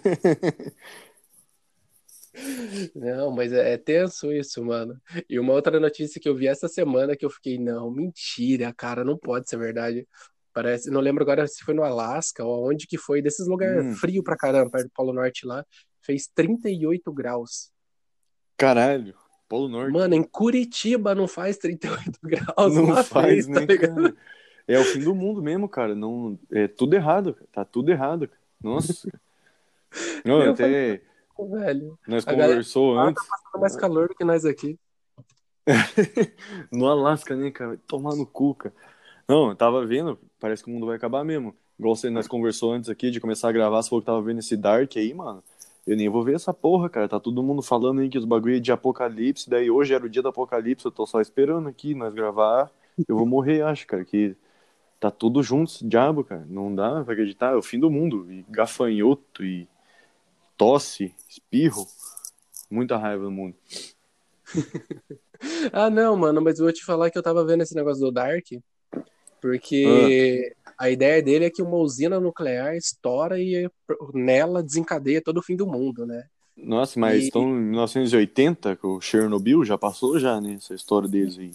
Não, 2.94 3.30
mas 3.32 3.52
é, 3.52 3.72
é 3.72 3.76
tenso 3.76 4.32
isso, 4.32 4.64
mano. 4.64 4.96
E 5.28 5.38
uma 5.38 5.52
outra 5.52 5.80
notícia 5.80 6.20
que 6.20 6.28
eu 6.28 6.36
vi 6.36 6.46
essa 6.46 6.68
semana 6.68 7.16
que 7.16 7.24
eu 7.24 7.30
fiquei, 7.30 7.58
não, 7.58 7.90
mentira, 7.90 8.72
cara, 8.72 9.04
não 9.04 9.16
pode 9.16 9.48
ser 9.48 9.56
verdade. 9.58 10.06
Parece, 10.52 10.90
não 10.90 11.00
lembro 11.00 11.22
agora 11.22 11.46
se 11.46 11.64
foi 11.64 11.74
no 11.74 11.82
Alasca 11.82 12.44
ou 12.44 12.68
onde 12.68 12.86
que 12.86 12.98
foi, 12.98 13.20
desses 13.22 13.46
lugares 13.46 13.84
Hum. 13.86 13.94
frio 13.94 14.22
pra 14.22 14.36
caramba, 14.36 14.70
perto 14.70 14.86
do 14.86 14.92
Polo 14.92 15.12
Norte 15.12 15.46
lá, 15.46 15.64
fez 16.08 16.26
38 16.26 17.12
graus. 17.12 17.70
Caralho. 18.56 19.14
Polo 19.46 19.68
Norte. 19.68 19.92
Mano, 19.92 20.14
em 20.14 20.22
Curitiba 20.22 21.14
não 21.14 21.28
faz 21.28 21.58
38 21.58 22.18
graus 22.22 22.74
não 22.74 23.02
faz, 23.04 23.46
tá 23.46 23.60
né, 23.60 23.66
cara? 23.66 24.16
É 24.66 24.78
o 24.78 24.84
fim 24.84 25.00
do 25.00 25.14
mundo 25.14 25.42
mesmo, 25.42 25.68
cara. 25.68 25.94
Não, 25.94 26.38
é 26.50 26.66
tudo 26.66 26.94
errado, 26.94 27.34
cara. 27.34 27.46
Tá 27.52 27.64
tudo 27.64 27.90
errado. 27.90 28.28
cara. 28.28 28.40
Nossa. 28.62 29.08
Não, 30.22 30.42
até 30.42 31.00
Velho, 31.38 31.98
nós 32.06 32.26
a 32.26 32.32
conversou 32.32 32.92
lá 32.92 33.08
antes. 33.08 33.26
tá 33.52 33.58
mais 33.58 33.74
calor 33.74 34.08
do 34.08 34.14
que 34.14 34.24
nós 34.24 34.44
aqui. 34.44 34.78
No 36.70 36.86
Alasca, 36.88 37.34
né, 37.34 37.50
cara? 37.50 37.78
Tomar 37.86 38.14
no 38.14 38.26
cu, 38.26 38.54
cara. 38.54 38.74
Não, 39.26 39.48
eu 39.48 39.56
tava 39.56 39.86
vendo, 39.86 40.18
parece 40.38 40.62
que 40.62 40.68
o 40.68 40.72
mundo 40.74 40.84
vai 40.84 40.96
acabar 40.96 41.24
mesmo. 41.24 41.56
Igual 41.78 41.96
você, 41.96 42.10
nós 42.10 42.26
conversou 42.26 42.72
antes 42.72 42.90
aqui 42.90 43.10
de 43.10 43.20
começar 43.20 43.48
a 43.48 43.52
gravar, 43.52 43.80
você 43.80 43.88
falou 43.88 44.02
que 44.02 44.06
tava 44.06 44.20
vendo 44.20 44.40
esse 44.40 44.56
Dark 44.56 44.94
aí, 44.96 45.14
mano. 45.14 45.42
Eu 45.88 45.96
nem 45.96 46.06
vou 46.06 46.22
ver 46.22 46.34
essa 46.34 46.52
porra, 46.52 46.90
cara. 46.90 47.08
Tá 47.08 47.18
todo 47.18 47.42
mundo 47.42 47.62
falando 47.62 48.02
aí 48.02 48.10
que 48.10 48.18
os 48.18 48.26
bagulho 48.26 48.56
é 48.56 48.60
de 48.60 48.70
apocalipse. 48.70 49.48
Daí 49.48 49.70
hoje 49.70 49.94
era 49.94 50.04
o 50.04 50.08
dia 50.08 50.20
do 50.20 50.28
apocalipse, 50.28 50.84
eu 50.84 50.92
tô 50.92 51.06
só 51.06 51.18
esperando 51.18 51.66
aqui 51.66 51.94
nós 51.94 52.12
gravar. 52.12 52.70
Eu 53.08 53.16
vou 53.16 53.24
morrer, 53.24 53.62
acho, 53.62 53.86
cara, 53.86 54.04
que 54.04 54.36
tá 55.00 55.10
tudo 55.10 55.42
junto, 55.42 55.72
diabo, 55.88 56.22
cara. 56.22 56.44
Não 56.46 56.74
dá 56.74 57.02
pra 57.02 57.14
acreditar, 57.14 57.54
é 57.54 57.56
o 57.56 57.62
fim 57.62 57.80
do 57.80 57.90
mundo. 57.90 58.30
E 58.30 58.44
gafanhoto, 58.50 59.42
e 59.42 59.66
tosse, 60.58 61.14
espirro. 61.26 61.86
Muita 62.70 62.98
raiva 62.98 63.24
no 63.24 63.30
mundo. 63.30 63.56
Ah, 65.72 65.88
não, 65.88 66.16
mano, 66.16 66.42
mas 66.42 66.58
vou 66.58 66.72
te 66.72 66.84
falar 66.84 67.12
que 67.12 67.16
eu 67.16 67.22
tava 67.22 67.44
vendo 67.44 67.62
esse 67.62 67.72
negócio 67.72 68.00
do 68.04 68.10
Dark. 68.10 68.44
Porque 69.40 70.52
a 70.78 70.90
ideia 70.90 71.22
dele 71.22 71.44
é 71.46 71.50
que 71.50 71.62
uma 71.62 71.76
usina 71.76 72.18
nuclear 72.20 72.74
estoura 72.76 73.38
e 73.40 73.68
nela 74.12 74.62
desencadeia 74.62 75.22
todo 75.22 75.38
o 75.38 75.42
fim 75.42 75.56
do 75.56 75.66
mundo, 75.66 76.04
né? 76.06 76.24
Nossa, 76.56 76.98
mas 76.98 77.22
E- 77.22 77.26
estão 77.26 77.42
em 77.42 77.60
1980, 77.70 78.74
com 78.76 78.96
o 78.96 79.00
Chernobyl, 79.00 79.64
já 79.64 79.78
passou 79.78 80.18
já, 80.18 80.40
né? 80.40 80.54
Essa 80.54 80.74
história 80.74 81.08
deles 81.08 81.38
aí. 81.38 81.52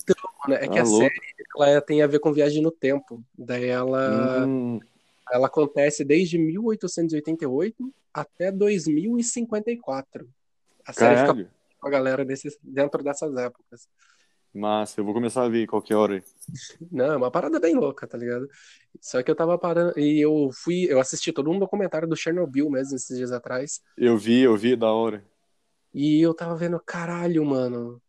É 0.51 0.67
que 0.67 0.79
Ah, 0.79 0.81
a 0.81 0.85
louco. 0.85 0.97
série 1.03 1.15
ela 1.57 1.81
tem 1.81 2.01
a 2.01 2.07
ver 2.07 2.19
com 2.19 2.31
viagem 2.31 2.61
no 2.63 2.71
tempo. 2.71 3.21
Daí 3.37 3.65
ela, 3.67 4.45
Hum, 4.47 4.79
ela 5.31 5.47
acontece 5.47 6.05
desde 6.05 6.37
1888 6.37 7.93
até 8.13 8.49
2054. 8.51 10.27
A 10.85 10.93
série 10.93 11.15
fica 11.17 11.27
caralho. 11.27 11.49
com 11.79 11.87
a 11.87 11.91
galera 11.91 12.23
desses, 12.25 12.57
dentro 12.63 13.03
dessas 13.03 13.35
épocas. 13.35 13.87
Massa, 14.53 15.01
eu 15.01 15.05
vou 15.05 15.13
começar 15.13 15.43
a 15.43 15.49
ver 15.49 15.67
qualquer 15.67 15.95
hora 15.95 16.15
aí. 16.15 16.23
Não, 16.91 17.13
é 17.13 17.17
uma 17.17 17.31
parada 17.31 17.59
bem 17.59 17.75
louca, 17.75 18.07
tá 18.07 18.17
ligado? 18.17 18.47
Só 19.01 19.21
que 19.21 19.29
eu 19.29 19.35
tava 19.35 19.57
parando 19.57 19.97
e 19.97 20.21
eu 20.21 20.49
fui, 20.53 20.85
eu 20.89 20.99
assisti 20.99 21.31
todo 21.31 21.49
um 21.49 21.59
documentário 21.59 22.07
do 22.07 22.15
Chernobyl 22.15 22.69
mesmo 22.69 22.95
esses 22.95 23.17
dias 23.17 23.31
atrás. 23.31 23.81
Eu 23.97 24.17
vi, 24.17 24.41
eu 24.41 24.55
vi, 24.55 24.75
da 24.75 24.91
hora. 24.91 25.23
E 25.93 26.21
eu 26.21 26.33
tava 26.33 26.55
vendo, 26.55 26.79
caralho, 26.79 27.45
mano. 27.45 28.01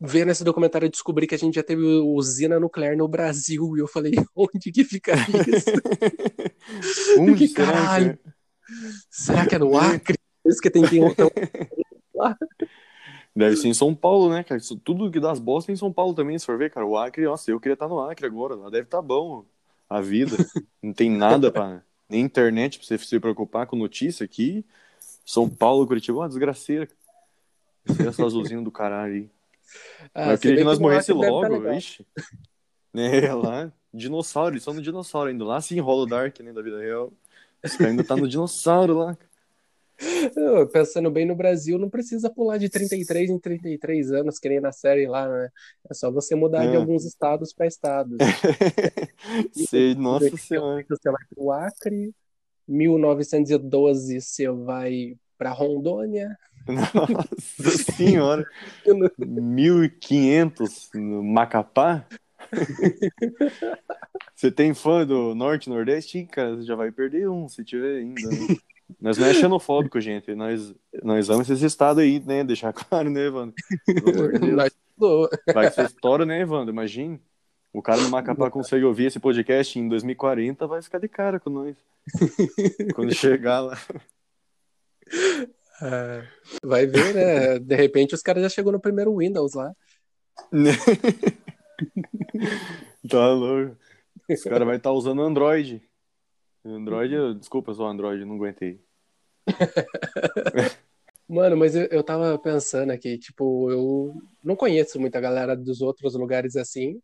Vendo 0.00 0.30
esse 0.30 0.44
documentário, 0.44 0.86
eu 0.86 0.90
descobri 0.90 1.26
que 1.26 1.34
a 1.34 1.38
gente 1.38 1.56
já 1.56 1.62
teve 1.62 1.82
usina 1.82 2.60
nuclear 2.60 2.96
no 2.96 3.08
Brasil. 3.08 3.76
E 3.76 3.80
eu 3.80 3.88
falei, 3.88 4.12
onde 4.34 4.70
que 4.70 4.84
fica 4.84 5.14
isso? 5.14 7.18
Onde 7.18 7.34
Que 7.48 7.52
caralho. 7.52 8.18
Será 9.10 9.46
que 9.46 9.56
é 9.56 9.58
no 9.58 9.76
Acre? 9.76 10.16
Por 10.42 10.52
isso 10.52 10.60
que 10.60 10.70
tem 10.70 10.86
que 10.86 10.98
então, 10.98 11.30
Deve 13.38 13.56
ser 13.56 13.68
em 13.68 13.74
São 13.74 13.94
Paulo, 13.94 14.30
né, 14.30 14.42
cara? 14.42 14.60
Isso, 14.60 14.76
tudo 14.76 15.10
que 15.12 15.20
dá 15.20 15.30
as 15.30 15.38
bostas 15.38 15.68
é 15.68 15.72
em 15.74 15.76
São 15.76 15.92
Paulo 15.92 16.12
também, 16.12 16.36
se 16.36 16.44
for 16.44 16.58
ver, 16.58 16.70
cara. 16.70 16.84
O 16.84 16.98
Acre, 16.98 17.24
nossa, 17.24 17.48
eu 17.48 17.60
queria 17.60 17.74
estar 17.74 17.86
no 17.86 18.00
Acre 18.00 18.26
agora. 18.26 18.56
Lá 18.56 18.68
deve 18.68 18.84
estar 18.84 19.00
bom 19.00 19.44
a 19.88 20.00
vida. 20.00 20.36
Não 20.82 20.92
tem 20.92 21.08
nada 21.08 21.52
pra. 21.52 21.80
Nem 22.08 22.22
internet 22.22 22.78
pra 22.78 22.86
você 22.88 22.98
se 22.98 23.20
preocupar 23.20 23.66
com 23.66 23.76
notícia 23.76 24.24
aqui. 24.24 24.64
São 25.24 25.48
Paulo, 25.48 25.86
Curitiba, 25.86 26.18
uma 26.18 26.28
desgraceira. 26.28 26.88
É 28.00 28.06
essas 28.08 28.34
usinas 28.34 28.64
do 28.64 28.72
caralho 28.72 29.14
aí. 29.14 29.30
Ah, 30.12 30.32
eu 30.32 30.38
queria 30.38 30.56
que 30.56 30.64
nós 30.64 30.80
morresse 30.80 31.12
tá 31.12 31.14
logo, 31.14 31.70
ixi. 31.70 32.04
Né, 32.92 33.08
lá, 33.34 33.70
dinossauro, 33.94 34.54
eles 34.54 34.64
são 34.64 34.74
no 34.74 34.82
dinossauro 34.82 35.30
ainda. 35.30 35.44
Lá 35.44 35.60
se 35.60 35.76
enrola 35.76 36.02
o 36.02 36.06
Dark, 36.06 36.40
né, 36.40 36.52
da 36.52 36.62
vida 36.62 36.80
real. 36.80 37.12
Os 37.62 37.80
ainda 37.80 38.02
tá 38.02 38.16
no 38.16 38.26
dinossauro 38.26 38.98
lá. 38.98 39.10
Eu, 39.10 39.27
Pensando 40.72 41.10
bem 41.10 41.26
no 41.26 41.34
Brasil, 41.34 41.78
não 41.78 41.90
precisa 41.90 42.30
pular 42.30 42.58
de 42.58 42.68
33 42.68 43.30
em 43.30 43.38
33 43.38 44.12
anos, 44.12 44.38
que 44.38 44.48
nem 44.48 44.60
na 44.60 44.72
série 44.72 45.06
lá, 45.06 45.28
né? 45.28 45.48
É 45.90 45.94
só 45.94 46.10
você 46.10 46.34
mudar 46.34 46.66
de 46.66 46.74
É. 46.74 46.76
alguns 46.76 47.04
estados 47.04 47.52
para 47.52 47.66
estados. 47.66 48.16
Sei, 49.52 49.94
nossa 49.94 50.36
senhora. 50.36 50.84
Você 50.88 51.10
vai 51.10 51.22
para 51.34 51.42
o 51.42 51.52
Acre, 51.52 52.12
1912 52.66 54.20
você 54.20 54.48
vai 54.48 55.16
para 55.36 55.50
Rondônia. 55.50 56.36
Nossa 56.68 57.92
senhora. 57.96 58.44
1500 58.86 60.90
no 60.94 61.22
Macapá? 61.22 62.06
Você 64.34 64.50
tem 64.52 64.72
fã 64.74 65.04
do 65.06 65.34
Norte 65.34 65.66
e 65.66 65.70
Nordeste? 65.70 66.18
Ih, 66.18 66.26
cara, 66.26 66.56
você 66.56 66.62
já 66.62 66.76
vai 66.76 66.92
perder 66.92 67.28
um 67.28 67.48
se 67.48 67.64
tiver 67.64 67.96
ainda. 67.98 68.28
Né? 68.28 68.56
Nós 69.00 69.18
não 69.18 69.26
é 69.26 69.34
xenofóbico, 69.34 70.00
gente. 70.00 70.34
Nós, 70.34 70.74
nós 71.02 71.28
amamos 71.28 71.50
esses 71.50 71.62
estados 71.62 72.02
aí, 72.02 72.20
né? 72.20 72.42
Deixar 72.42 72.72
claro, 72.72 73.10
né, 73.10 73.26
Evandro? 73.26 73.54
Vai 75.54 75.70
você 75.70 75.82
estoura, 75.82 76.24
né, 76.24 76.40
Evandro? 76.40 76.72
Imagine. 76.72 77.20
O 77.72 77.82
cara 77.82 78.00
do 78.00 78.08
Macapá 78.08 78.50
consegue 78.50 78.84
ouvir 78.84 79.06
esse 79.06 79.20
podcast 79.20 79.78
em 79.78 79.88
2040, 79.88 80.66
vai 80.66 80.80
ficar 80.80 80.98
de 80.98 81.08
cara 81.08 81.38
com 81.38 81.50
nós. 81.50 81.76
Quando 82.94 83.14
chegar 83.14 83.60
lá. 83.60 83.78
É, 85.82 86.24
vai 86.64 86.86
ver, 86.86 87.14
né? 87.14 87.58
De 87.58 87.76
repente 87.76 88.14
os 88.14 88.22
caras 88.22 88.42
já 88.42 88.48
chegou 88.48 88.72
no 88.72 88.80
primeiro 88.80 89.14
Windows 89.16 89.52
lá. 89.54 89.72
tá 93.08 93.32
louco. 93.32 93.76
Os 94.28 94.42
caras 94.42 94.66
vão 94.66 94.74
estar 94.74 94.92
usando 94.92 95.22
Android. 95.22 95.80
Android, 96.64 97.12
eu- 97.14 97.34
desculpa, 97.34 97.74
só 97.74 97.86
Android, 97.88 98.24
não 98.24 98.36
aguentei. 98.36 98.80
Mano, 101.28 101.56
mas 101.56 101.74
eu, 101.74 101.84
eu 101.90 102.02
tava 102.02 102.38
pensando 102.38 102.90
aqui, 102.90 103.18
tipo, 103.18 103.70
eu 103.70 104.14
não 104.42 104.56
conheço 104.56 104.98
muita 104.98 105.20
galera 105.20 105.54
dos 105.56 105.82
outros 105.82 106.14
lugares 106.14 106.56
assim, 106.56 107.00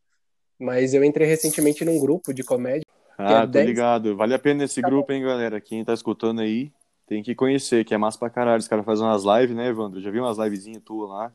mas 0.58 0.94
eu 0.94 1.04
entrei 1.04 1.26
recentemente 1.28 1.84
num 1.84 1.98
grupo 1.98 2.32
de 2.32 2.42
comédia. 2.42 2.84
Ah, 3.18 3.42
é 3.42 3.46
tô 3.46 3.52
10. 3.52 3.66
ligado. 3.68 4.16
Vale 4.16 4.34
a 4.34 4.38
pena 4.38 4.64
esse 4.64 4.80
grupo, 4.82 5.12
hein, 5.12 5.22
galera? 5.22 5.60
Quem 5.60 5.84
tá 5.84 5.92
escutando 5.94 6.40
aí 6.40 6.72
tem 7.06 7.22
que 7.22 7.34
conhecer, 7.34 7.84
que 7.84 7.94
é 7.94 7.98
massa 7.98 8.18
pra 8.18 8.30
caralho. 8.30 8.58
Os 8.60 8.68
caras 8.68 8.84
fazem 8.84 9.04
umas 9.04 9.24
lives, 9.24 9.56
né, 9.56 9.68
Evandro? 9.68 10.00
Já 10.00 10.10
vi 10.10 10.18
umas 10.20 10.38
livezinhas 10.38 10.82
tuas 10.82 11.10
lá. 11.10 11.32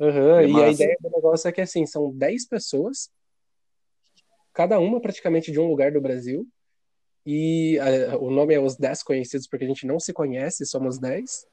Aham, 0.00 0.42
É 0.42 0.46
e 0.48 0.62
a 0.62 0.68
ideia 0.70 0.96
do 1.00 1.10
negócio 1.10 1.48
é 1.48 1.52
que 1.52 1.60
assim, 1.60 1.86
são 1.86 2.10
10 2.12 2.46
pessoas, 2.46 3.10
cada 4.52 4.78
uma 4.80 5.00
praticamente 5.00 5.52
de 5.52 5.60
um 5.60 5.68
lugar 5.68 5.92
do 5.92 6.00
Brasil, 6.00 6.46
e 7.26 7.78
ah, 7.80 8.16
o 8.18 8.30
nome 8.30 8.54
é 8.54 8.60
Os 8.60 8.76
10 8.76 9.02
Conhecidos 9.02 9.48
porque 9.48 9.64
a 9.64 9.68
gente 9.68 9.86
não 9.86 9.98
se 9.98 10.12
conhece, 10.12 10.64
somos 10.64 10.98
10. 10.98 11.46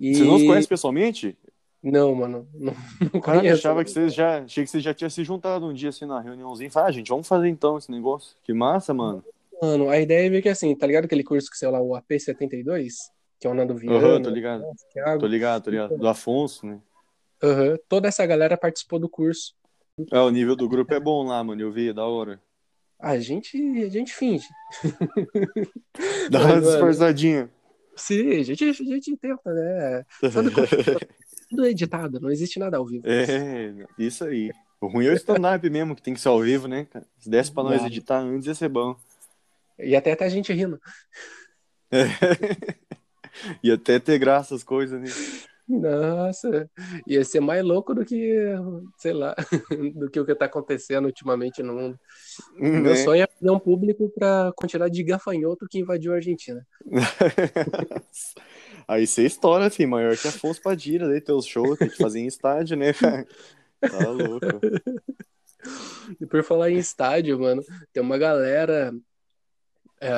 E... 0.00 0.14
Vocês 0.14 0.26
não 0.26 0.38
se 0.38 0.46
conhecem 0.46 0.68
pessoalmente? 0.68 1.36
Não, 1.82 2.14
mano, 2.14 2.48
não, 2.54 2.72
não 3.12 3.20
Cara, 3.20 3.40
conheço. 3.40 3.58
achava 3.58 3.82
que 3.82 3.90
vocês 3.90 4.14
já. 4.14 4.38
Achei 4.44 4.62
que 4.62 4.70
vocês 4.70 4.84
já 4.84 4.94
tinham 4.94 5.10
se 5.10 5.24
juntado 5.24 5.66
um 5.66 5.74
dia 5.74 5.88
assim 5.88 6.06
na 6.06 6.20
reuniãozinha. 6.20 6.70
Fala, 6.70 6.86
ah, 6.86 6.92
gente, 6.92 7.08
vamos 7.08 7.26
fazer 7.26 7.48
então 7.48 7.76
esse 7.76 7.90
negócio. 7.90 8.36
Que 8.44 8.52
massa, 8.52 8.94
mano. 8.94 9.24
Mano, 9.60 9.90
a 9.90 9.98
ideia 9.98 10.26
é 10.26 10.30
ver 10.30 10.42
que 10.42 10.48
assim, 10.48 10.74
tá 10.76 10.86
ligado 10.86 11.06
aquele 11.06 11.24
curso 11.24 11.50
que 11.50 11.56
sei 11.56 11.68
lá, 11.68 11.80
o 11.80 11.90
AP72? 11.90 12.92
Que 13.40 13.48
é 13.48 13.50
o 13.50 13.54
Nando 13.54 13.74
Viana, 13.74 13.98
Aham, 13.98 14.22
tô 14.22 14.30
ligado. 14.30 14.62
o 14.62 14.74
Thiago. 14.92 15.20
Tô 15.20 15.26
ligado, 15.26 15.64
tô 15.64 15.70
ligado. 15.70 15.98
Do 15.98 16.08
Afonso, 16.08 16.64
né? 16.64 16.80
Aham, 17.42 17.76
Toda 17.88 18.06
essa 18.06 18.24
galera 18.24 18.56
participou 18.56 19.00
do 19.00 19.08
curso. 19.08 19.54
É, 20.12 20.20
o 20.20 20.30
nível 20.30 20.54
do 20.54 20.68
grupo 20.68 20.94
é 20.94 21.00
bom 21.00 21.24
lá, 21.24 21.42
mano. 21.42 21.60
Eu 21.60 21.72
vi, 21.72 21.88
é 21.88 21.92
da 21.92 22.04
hora. 22.04 22.40
A 23.02 23.18
gente, 23.18 23.56
a 23.82 23.88
gente 23.88 24.14
finge. 24.14 24.46
Dá 26.30 26.44
uma 26.44 26.60
disfarçadinha. 26.60 27.50
Sim, 27.96 28.30
a 28.30 28.42
gente, 28.44 28.64
a 28.64 28.72
gente 28.72 29.16
tenta, 29.16 29.52
né? 29.52 30.04
Sabe 30.30 30.50
como- 30.52 30.66
Tudo 31.50 31.66
editado, 31.66 32.20
não 32.20 32.30
existe 32.30 32.60
nada 32.60 32.76
ao 32.76 32.86
vivo. 32.86 33.02
É, 33.06 33.74
isso 33.98 34.24
aí. 34.24 34.52
O 34.80 34.86
ruim 34.86 35.06
é 35.06 35.10
o 35.10 35.14
stand-up 35.14 35.68
mesmo, 35.68 35.94
que 35.96 36.02
tem 36.02 36.14
que 36.14 36.20
ser 36.20 36.28
ao 36.28 36.40
vivo, 36.40 36.68
né, 36.68 36.86
cara? 36.90 37.04
Se 37.18 37.28
desse 37.28 37.50
pra 37.52 37.64
nós 37.64 37.84
editar 37.84 38.18
antes, 38.20 38.46
ia 38.46 38.54
ser 38.54 38.68
bom. 38.68 38.96
E 39.78 39.96
até 39.96 40.12
até 40.12 40.24
a 40.24 40.28
gente 40.28 40.52
rindo. 40.52 40.80
E 43.62 43.70
até 43.72 43.98
ter 43.98 44.18
graça 44.18 44.54
as 44.54 44.62
coisas, 44.62 45.00
né? 45.00 45.08
Nossa, 45.68 46.68
ia 47.06 47.24
ser 47.24 47.40
mais 47.40 47.64
louco 47.64 47.94
do 47.94 48.04
que, 48.04 48.44
sei 48.98 49.12
lá, 49.12 49.34
do 49.94 50.10
que 50.10 50.20
o 50.20 50.26
que 50.26 50.34
tá 50.34 50.46
acontecendo 50.46 51.06
ultimamente 51.06 51.62
no 51.62 51.74
mundo. 51.74 51.98
Meu 52.56 52.82
Né? 52.82 52.96
sonho 52.96 53.22
é 53.22 53.26
fazer 53.26 53.50
um 53.50 53.58
público 53.58 54.10
pra 54.10 54.52
quantidade 54.56 54.92
de 54.92 55.02
gafanhoto 55.04 55.66
que 55.70 55.78
invadiu 55.78 56.12
a 56.12 56.16
Argentina. 56.16 56.66
Aí 58.88 59.06
você 59.06 59.24
estoura, 59.24 59.70
filho, 59.70 59.88
maior 59.88 60.16
que 60.16 60.28
Afonso 60.28 60.60
Padilha, 60.60 61.06
daí 61.08 61.20
teus 61.20 61.46
shows, 61.46 61.78
tem 61.78 61.88
que 61.88 61.96
fazer 61.96 62.20
em 62.20 62.26
estádio, 62.26 62.76
né, 62.76 62.92
cara? 62.92 63.26
Tá 63.80 64.10
louco. 64.10 64.46
E 66.20 66.26
por 66.26 66.42
falar 66.42 66.70
em 66.70 66.76
estádio, 66.76 67.38
mano, 67.38 67.62
tem 67.92 68.02
uma 68.02 68.18
galera 68.18 68.92
é, 70.00 70.10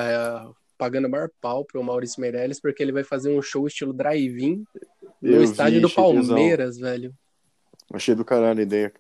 pagando 0.78 1.08
maior 1.08 1.28
pau 1.40 1.64
pro 1.64 1.82
Maurício 1.84 2.20
Meirelles 2.20 2.60
porque 2.60 2.82
ele 2.82 2.92
vai 2.92 3.04
fazer 3.04 3.30
um 3.30 3.42
show 3.42 3.66
estilo 3.66 3.92
drive-in 3.92 4.64
no 5.30 5.42
estádio 5.42 5.76
vi, 5.76 5.80
do. 5.80 5.90
Palmeiras, 5.90 6.78
velho. 6.78 7.14
Achei 7.92 8.14
do 8.14 8.24
caralho 8.24 8.60
a 8.60 8.62
ideia. 8.62 8.92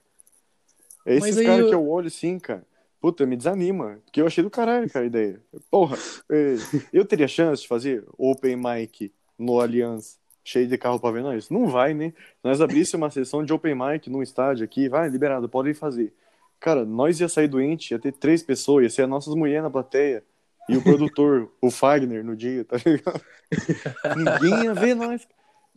É 1.06 1.16
esses 1.16 1.36
caras 1.36 1.60
eu- 1.60 1.68
que 1.68 1.74
eu 1.74 1.88
olho 1.88 2.06
assim, 2.06 2.38
cara. 2.38 2.64
Puta, 3.00 3.26
me 3.26 3.36
desanima. 3.36 3.98
Porque 4.04 4.20
eu 4.20 4.26
achei 4.26 4.42
do 4.42 4.48
caralho, 4.50 4.88
cara, 4.90 5.04
a 5.04 5.06
ideia. 5.06 5.40
Porra, 5.70 5.98
é, 6.30 6.54
eu 6.92 7.04
teria 7.04 7.28
chance 7.28 7.62
de 7.62 7.68
fazer 7.68 8.02
open 8.16 8.56
mic 8.56 9.12
no 9.38 9.60
Allianz, 9.60 10.18
cheio 10.42 10.66
de 10.66 10.78
carro 10.78 10.98
pra 10.98 11.10
ver 11.10 11.22
nós? 11.22 11.50
Não 11.50 11.66
vai, 11.66 11.92
né? 11.92 12.14
Nós 12.42 12.62
abrisse 12.62 12.96
uma 12.96 13.10
sessão 13.10 13.44
de 13.44 13.52
open 13.52 13.74
mic 13.74 14.08
num 14.08 14.22
estádio 14.22 14.64
aqui, 14.64 14.88
vai, 14.88 15.08
liberado, 15.10 15.48
podem 15.48 15.74
fazer. 15.74 16.14
Cara, 16.58 16.86
nós 16.86 17.20
ia 17.20 17.28
sair 17.28 17.48
doente, 17.48 17.90
ia 17.90 17.98
ter 17.98 18.12
três 18.12 18.42
pessoas, 18.42 18.84
ia 18.84 18.90
ser 18.90 19.02
as 19.02 19.08
nossas 19.08 19.34
mulheres 19.34 19.64
na 19.64 19.70
plateia. 19.70 20.24
E 20.66 20.74
o 20.78 20.82
produtor, 20.82 21.52
o 21.60 21.70
Fagner, 21.70 22.24
no 22.24 22.34
dia, 22.34 22.64
tá 22.64 22.78
ligado? 22.78 23.20
Ninguém 24.16 24.64
ia 24.64 24.72
ver 24.72 24.94
nós. 24.94 25.28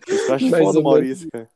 Eu 0.08 0.34
acho 0.34 0.50
Mais 0.50 0.64
foda 0.64 0.82
Maurício, 0.82 1.30
cara. 1.32 1.50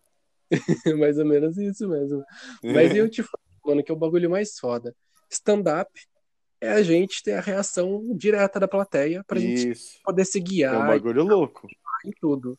Mais 1.00 1.18
ou 1.18 1.26
menos 1.26 1.58
isso 1.58 1.88
mesmo. 1.88 2.24
Mas 2.64 2.96
eu 2.96 3.10
te 3.10 3.22
falo, 3.24 3.40
mano, 3.66 3.84
que 3.84 3.92
é 3.92 3.96
o 3.96 3.98
bagulho 3.98 4.30
mais 4.30 4.58
foda. 4.60 4.96
Stand-up 5.30 5.90
é 6.60 6.72
a 6.72 6.84
gente 6.84 7.24
ter 7.24 7.34
a 7.34 7.42
reação 7.42 8.06
direta 8.16 8.60
da 8.60 8.68
plateia 8.68 9.24
pra 9.26 9.40
gente 9.40 9.70
Isso. 9.72 10.00
poder 10.04 10.26
se 10.26 10.38
É 10.38 10.42
um 10.42 10.44
guiar 10.44 10.88
bagulho 10.88 11.24
louco. 11.24 11.68
e 12.06 12.12
tudo. 12.20 12.58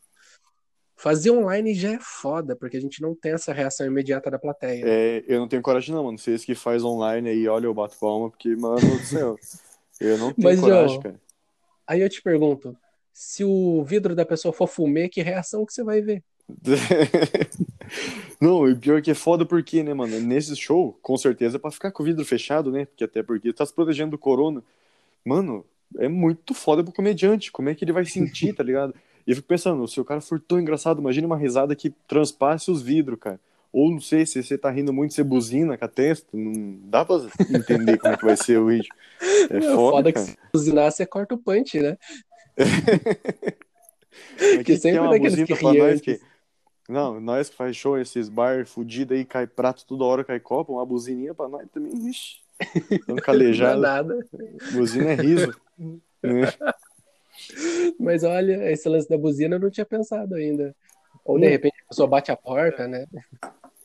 Fazer 0.95 1.31
online 1.31 1.73
já 1.73 1.93
é 1.93 1.99
foda, 1.99 2.55
porque 2.55 2.77
a 2.77 2.81
gente 2.81 3.01
não 3.01 3.13
tem 3.13 3.33
essa 3.33 3.51
reação 3.53 3.85
imediata 3.85 4.31
da 4.31 4.39
plateia. 4.39 4.83
É, 4.85 5.23
eu 5.27 5.39
não 5.39 5.47
tenho 5.47 5.61
coragem 5.61 5.93
não, 5.93 6.05
mano. 6.05 6.17
Vocês 6.17 6.45
que 6.45 6.55
faz 6.55 6.83
online 6.83 7.29
aí, 7.29 7.47
olha, 7.47 7.65
eu 7.65 7.73
bato 7.73 7.97
palma, 7.99 8.29
porque, 8.29 8.55
mano 8.55 8.79
do 8.79 9.05
céu, 9.05 9.37
eu 9.99 10.17
não 10.17 10.33
tenho 10.33 10.47
Mas, 10.47 10.59
coragem, 10.59 10.97
ó, 10.97 11.01
cara. 11.01 11.21
Aí 11.85 12.01
eu 12.01 12.09
te 12.09 12.21
pergunto, 12.21 12.77
se 13.13 13.43
o 13.43 13.83
vidro 13.83 14.15
da 14.15 14.25
pessoa 14.25 14.51
for 14.51 14.67
fumê, 14.67 15.07
que 15.07 15.21
reação 15.21 15.65
que 15.65 15.73
você 15.73 15.83
vai 15.83 16.01
ver? 16.01 16.23
Não, 18.41 18.67
e 18.67 18.75
pior 18.75 19.01
que 19.01 19.11
é 19.11 19.15
foda 19.15 19.45
porque, 19.45 19.83
né, 19.83 19.93
mano? 19.93 20.19
Nesse 20.19 20.55
show, 20.55 20.97
com 21.01 21.15
certeza 21.15 21.57
é 21.57 21.59
pra 21.59 21.71
ficar 21.71 21.91
com 21.91 22.03
o 22.03 22.05
vidro 22.05 22.25
fechado, 22.25 22.71
né? 22.71 22.85
Porque 22.85 23.03
até 23.03 23.23
porque 23.23 23.53
tá 23.53 23.65
se 23.65 23.73
protegendo 23.73 24.11
do 24.11 24.17
corona. 24.17 24.63
Mano, 25.23 25.63
é 25.97 26.07
muito 26.07 26.53
foda 26.53 26.83
pro 26.83 26.91
comediante. 26.91 27.51
Como 27.51 27.69
é 27.69 27.75
que 27.75 27.85
ele 27.85 27.93
vai 27.93 28.05
sentir, 28.05 28.53
tá 28.53 28.63
ligado? 28.63 28.93
E 29.25 29.31
eu 29.31 29.35
fico 29.35 29.47
pensando, 29.47 29.87
se 29.87 29.99
o 30.01 30.05
cara 30.05 30.19
for 30.19 30.39
tão 30.39 30.59
engraçado, 30.59 30.99
imagine 30.99 31.25
uma 31.25 31.37
risada 31.37 31.75
que 31.75 31.91
transpasse 32.07 32.69
os 32.69 32.81
vidros, 32.81 33.19
cara. 33.19 33.39
Ou 33.71 33.89
não 33.89 33.99
sei, 33.99 34.25
se 34.25 34.43
você 34.43 34.55
tá 34.55 34.69
rindo 34.69 34.93
muito, 34.93 35.13
você 35.13 35.23
buzina 35.23 35.75
com 35.75 35.85
a 35.85 35.87
testa, 35.87 36.27
não 36.31 36.77
dá 36.83 37.03
pra 37.03 37.15
entender 37.49 37.97
como 37.97 38.13
é 38.13 38.17
que 38.17 38.25
vai 38.25 38.37
ser 38.37 38.59
o 38.59 38.67
vídeo. 38.67 38.89
É 39.49 39.59
Não, 39.59 39.75
foda, 39.75 40.11
que 40.11 40.19
se 40.19 40.37
buzinar, 40.53 40.91
você 40.91 41.05
corta 41.07 41.33
o 41.33 41.39
punch, 41.39 41.79
né? 41.79 41.97
Mas 42.57 42.57
que 44.65 44.77
sempre 44.77 44.99
é 45.05 45.09
daqueles 45.09 45.43
que 45.43 45.63
nós 45.63 46.01
que... 46.01 46.19
Não, 46.89 47.19
nós 47.19 47.49
que 47.49 47.55
faz 47.55 47.75
show, 47.75 47.97
esses 47.97 48.27
bar 48.27 48.65
fudidos 48.65 49.17
aí, 49.17 49.23
cai 49.23 49.47
prato 49.47 49.85
toda 49.85 50.03
hora, 50.03 50.23
cai 50.23 50.39
copo, 50.39 50.73
uma 50.73 50.85
buzininha 50.85 51.33
pra 51.33 51.47
nós 51.47 51.65
também, 51.71 51.93
ixi. 52.09 52.41
Tão 53.05 53.07
Não 53.15 53.17
é 53.17 53.21
calejado. 53.21 53.81
nada. 53.81 54.25
Buzina 54.73 55.11
é 55.11 55.15
riso. 55.15 55.55
né? 56.21 56.53
Mas 57.99 58.23
olha, 58.23 58.71
esse 58.71 58.87
lance 58.87 59.09
da 59.09 59.17
buzina 59.17 59.55
eu 59.55 59.59
não 59.59 59.69
tinha 59.69 59.85
pensado 59.85 60.35
ainda. 60.35 60.75
Ou 61.25 61.39
de 61.39 61.47
Hum. 61.47 61.49
repente 61.49 61.75
a 61.85 61.89
pessoa 61.89 62.07
bate 62.07 62.31
a 62.31 62.35
porta, 62.37 62.87
né? 62.87 63.05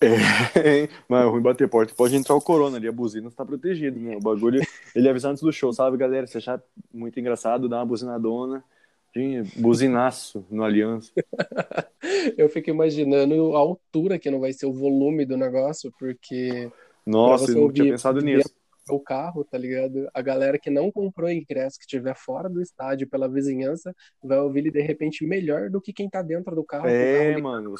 É, 0.01 0.89
mas 1.09 1.25
é 1.25 1.29
ruim 1.29 1.43
bater 1.43 1.69
porta. 1.69 1.95
Pode 1.95 2.15
entrar 2.15 2.35
o 2.35 2.41
corona 2.41 2.77
ali, 2.77 2.89
a 2.89 2.93
buzina 2.93 3.29
está 3.29 3.45
protegida, 3.45 3.99
né? 3.99 4.17
O 4.17 4.21
bagulho, 4.21 4.61
ele 4.95 5.09
avisa 5.09 5.31
antes 5.31 5.43
do 5.43 5.53
show, 5.53 5.73
sabe, 5.73 5.97
galera? 5.97 6.27
Se 6.27 6.39
achar 6.39 6.63
muito 6.93 7.19
engraçado, 7.19 7.69
dá 7.69 7.79
uma 7.79 7.87
buzinadona. 7.87 8.65
Tinha 9.13 9.43
buzinaço 9.57 10.45
no 10.51 10.63
Aliança. 10.63 11.11
Eu 12.37 12.49
fico 12.49 12.71
imaginando 12.71 13.57
a 13.57 13.59
altura 13.59 14.19
que 14.19 14.31
não 14.31 14.41
vai 14.41 14.53
ser 14.53 14.67
o 14.67 14.73
volume 14.73 15.25
do 15.25 15.37
negócio, 15.37 15.93
porque 15.99 16.71
Nossa, 17.07 17.51
eu 17.51 17.57
não 17.57 17.73
tinha 17.73 17.87
ouvir 17.87 17.93
pensado 17.93 18.21
de 18.21 18.27
nisso. 18.27 18.51
o 18.91 19.01
carro, 19.01 19.45
tá 19.45 19.59
ligado? 19.59 20.09
A 20.15 20.23
galera 20.23 20.59
que 20.59 20.71
não 20.71 20.91
comprou 20.93 21.31
ingresso, 21.31 21.79
que 21.79 21.85
estiver 21.85 22.15
fora 22.17 22.49
do 22.49 22.61
estádio 22.61 23.09
pela 23.09 23.29
vizinhança, 23.29 23.95
vai 24.23 24.39
ouvir 24.39 24.61
ele 24.61 24.71
de 24.71 24.81
repente 24.83 25.27
melhor 25.27 25.71
do 25.71 25.81
que 25.81 25.93
quem 25.93 26.09
tá 26.09 26.23
dentro 26.23 26.55
do 26.55 26.65
carro. 26.65 26.85
carro 26.85 26.95
É, 26.95 27.29
ligado 27.29 27.43
mano. 27.43 27.75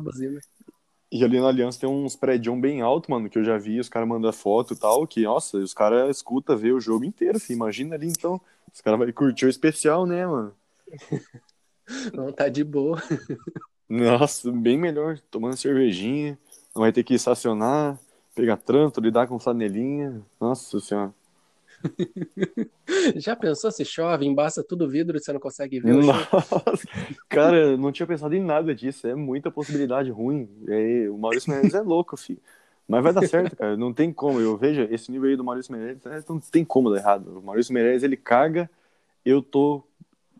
buzina. 0.00 0.40
E 1.10 1.24
ali 1.24 1.40
na 1.40 1.48
Aliança 1.48 1.80
tem 1.80 1.88
uns 1.88 2.14
prédios 2.14 2.58
bem 2.60 2.82
alto, 2.82 3.10
mano, 3.10 3.30
que 3.30 3.38
eu 3.38 3.44
já 3.44 3.56
vi, 3.56 3.80
os 3.80 3.88
caras 3.88 4.08
mandam 4.08 4.32
foto 4.32 4.74
e 4.74 4.76
tal, 4.76 5.06
que, 5.06 5.22
nossa, 5.22 5.56
os 5.56 5.72
caras 5.72 6.16
escutam, 6.16 6.56
vê 6.56 6.70
o 6.70 6.80
jogo 6.80 7.04
inteiro, 7.04 7.40
filho. 7.40 7.56
Imagina 7.56 7.94
ali, 7.94 8.08
então. 8.08 8.40
Os 8.72 8.82
caras 8.82 8.98
vão 8.98 9.12
curtir 9.12 9.46
o 9.46 9.48
especial, 9.48 10.04
né, 10.04 10.26
mano? 10.26 10.54
Não 12.12 12.30
tá 12.30 12.48
de 12.48 12.62
boa. 12.62 13.02
Nossa, 13.88 14.52
bem 14.52 14.76
melhor. 14.76 15.18
Tomando 15.30 15.56
cervejinha, 15.56 16.38
não 16.74 16.82
vai 16.82 16.92
ter 16.92 17.02
que 17.02 17.14
estacionar, 17.14 17.98
pegar 18.34 18.58
trânsito, 18.58 19.00
lidar 19.00 19.26
com 19.26 19.38
flanelinha. 19.38 20.22
Nossa 20.38 20.78
senhora. 20.80 21.14
Já 23.16 23.36
pensou 23.36 23.70
se 23.70 23.84
chove, 23.84 24.26
embaça 24.26 24.62
tudo 24.62 24.84
o 24.84 24.88
vidro 24.88 25.16
e 25.16 25.20
você 25.20 25.32
não 25.32 25.40
consegue 25.40 25.80
ver? 25.80 25.94
Nossa, 25.94 26.56
cara, 27.28 27.56
eu 27.56 27.78
não 27.78 27.92
tinha 27.92 28.06
pensado 28.06 28.34
em 28.34 28.42
nada 28.42 28.74
disso. 28.74 29.06
É 29.06 29.14
muita 29.14 29.50
possibilidade 29.50 30.10
ruim. 30.10 30.48
É, 30.68 31.08
o 31.08 31.18
Maurício 31.18 31.50
Meirelles 31.50 31.74
é 31.74 31.80
louco, 31.80 32.16
filho. 32.16 32.40
Mas 32.86 33.02
vai 33.02 33.12
dar 33.12 33.26
certo, 33.26 33.54
cara. 33.54 33.76
Não 33.76 33.92
tem 33.92 34.12
como. 34.12 34.40
Eu 34.40 34.56
vejo 34.56 34.82
esse 34.90 35.10
nível 35.10 35.28
aí 35.28 35.36
do 35.36 35.44
Maurício 35.44 35.72
Meirelles, 35.72 36.04
é, 36.06 36.22
não 36.28 36.40
tem 36.40 36.64
como 36.64 36.90
dar 36.90 36.98
errado. 36.98 37.38
O 37.38 37.42
Maurício 37.42 37.72
Meirelles, 37.72 38.02
ele 38.02 38.16
caga, 38.16 38.70
eu 39.24 39.42
tô 39.42 39.84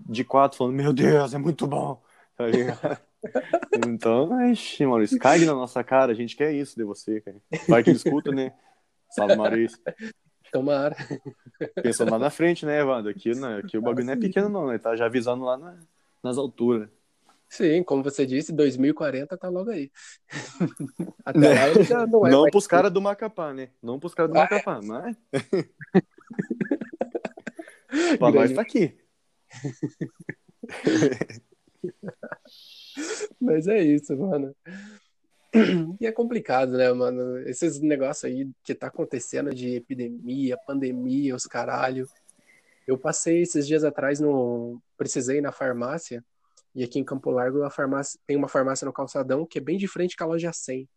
de 0.08 0.24
quatro 0.24 0.56
falando, 0.56 0.74
meu 0.74 0.92
Deus, 0.92 1.34
é 1.34 1.38
muito 1.38 1.66
bom. 1.66 2.02
Tá 2.36 2.46
ligado? 2.46 2.98
Então, 3.84 4.48
ixi, 4.48 4.86
Maurício, 4.86 5.18
cague 5.18 5.44
na 5.44 5.52
nossa 5.52 5.82
cara. 5.82 6.12
A 6.12 6.14
gente 6.14 6.36
quer 6.36 6.52
isso 6.52 6.76
de 6.76 6.84
você, 6.84 7.20
cara. 7.20 7.36
Vai 7.68 7.82
que 7.82 7.90
escuta, 7.90 8.30
né? 8.30 8.52
Salve, 9.10 9.34
Maurício. 9.34 9.76
Tomara. 10.52 10.96
Pensando 11.82 12.10
lá 12.10 12.18
na 12.18 12.30
frente, 12.30 12.64
né, 12.66 12.80
Evandro? 12.80 13.10
Aqui, 13.10 13.34
né, 13.34 13.58
aqui 13.58 13.76
o 13.78 13.82
bagulho 13.82 14.04
não 14.06 14.12
é 14.12 14.16
pequeno, 14.16 14.48
não, 14.48 14.66
né? 14.68 14.78
Tá 14.78 14.94
já 14.96 15.06
avisando 15.06 15.44
lá 15.44 15.56
na- 15.56 15.78
nas 16.22 16.36
alturas. 16.38 16.88
Sim, 17.48 17.82
como 17.82 18.02
você 18.02 18.26
disse, 18.26 18.52
2040 18.52 19.36
tá 19.36 19.48
logo 19.48 19.70
aí. 19.70 19.90
Até 21.24 21.38
lá 21.54 21.68
ele 21.68 21.82
já 21.84 22.06
não 22.06 22.26
é 22.26 22.30
Não 22.30 22.40
mais- 22.42 22.50
pros 22.50 22.66
caras 22.66 22.92
do 22.92 23.00
Macapá, 23.00 23.52
né? 23.54 23.70
Não 23.82 23.98
pros 23.98 24.14
caras 24.14 24.30
do 24.32 24.38
Ah, 24.38 24.42
Macapá, 24.42 24.80
mas. 24.82 25.16
pra 28.18 28.30
Grande- 28.30 28.38
nós 28.38 28.52
tá 28.52 28.60
aqui. 28.62 28.96
Mas 33.40 33.66
é 33.66 33.82
isso, 33.82 34.16
mano. 34.16 34.54
E 36.00 36.06
é 36.06 36.12
complicado, 36.12 36.72
né, 36.72 36.92
mano? 36.92 37.38
Esses 37.48 37.80
negócios 37.80 38.24
aí 38.24 38.50
que 38.62 38.74
tá 38.74 38.88
acontecendo 38.88 39.54
de 39.54 39.76
epidemia, 39.76 40.58
pandemia, 40.66 41.34
os 41.34 41.46
caralho. 41.46 42.06
Eu 42.86 42.98
passei 42.98 43.42
esses 43.42 43.66
dias 43.66 43.84
atrás 43.84 44.20
no. 44.20 44.80
Precisei 44.96 45.38
ir 45.38 45.42
na 45.42 45.52
farmácia. 45.52 46.24
E 46.74 46.84
aqui 46.84 46.98
em 46.98 47.04
Campo 47.04 47.30
Largo 47.30 47.62
a 47.62 47.70
farmácia... 47.70 48.20
tem 48.26 48.36
uma 48.36 48.48
farmácia 48.48 48.84
no 48.84 48.92
Calçadão 48.92 49.44
que 49.46 49.58
é 49.58 49.60
bem 49.60 49.78
de 49.78 49.88
frente 49.88 50.16
com 50.16 50.24
a 50.24 50.26
loja 50.28 50.52
100. 50.52 50.88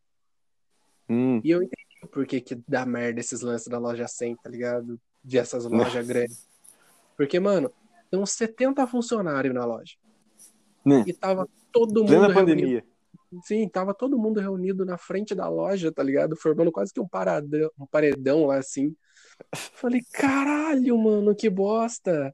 Hum, 1.09 1.41
E 1.43 1.49
eu 1.49 1.63
entendi 1.63 1.81
por 2.11 2.25
que, 2.25 2.39
que 2.41 2.55
dá 2.67 2.85
merda 2.85 3.19
esses 3.19 3.41
lances 3.41 3.67
da 3.67 3.77
loja 3.79 4.07
100, 4.07 4.35
tá 4.37 4.49
ligado? 4.49 4.99
De 5.23 5.37
essas 5.37 5.65
lojas 5.65 6.05
grandes. 6.07 6.47
Porque, 7.17 7.39
mano, 7.39 7.71
tem 8.09 8.19
uns 8.19 8.31
70 8.31 8.85
funcionários 8.87 9.53
na 9.53 9.65
loja. 9.65 9.95
né? 10.85 11.03
E 11.07 11.13
tava 11.13 11.47
todo 11.71 12.01
mundo 12.01 12.07
Plena 12.07 12.27
reunido. 12.27 12.39
pandemia. 12.45 12.85
Sim, 13.43 13.67
tava 13.69 13.93
todo 13.93 14.19
mundo 14.19 14.39
reunido 14.39 14.85
na 14.85 14.97
frente 14.97 15.33
da 15.33 15.47
loja, 15.47 15.91
tá 15.91 16.03
ligado? 16.03 16.35
Formando 16.35 16.71
quase 16.71 16.93
que 16.93 16.99
um 16.99 17.07
paradão, 17.07 17.69
um 17.79 17.85
paredão 17.85 18.45
lá 18.45 18.57
assim. 18.57 18.93
Falei, 19.53 20.01
caralho, 20.11 20.97
mano, 20.97 21.35
que 21.35 21.49
bosta. 21.49 22.33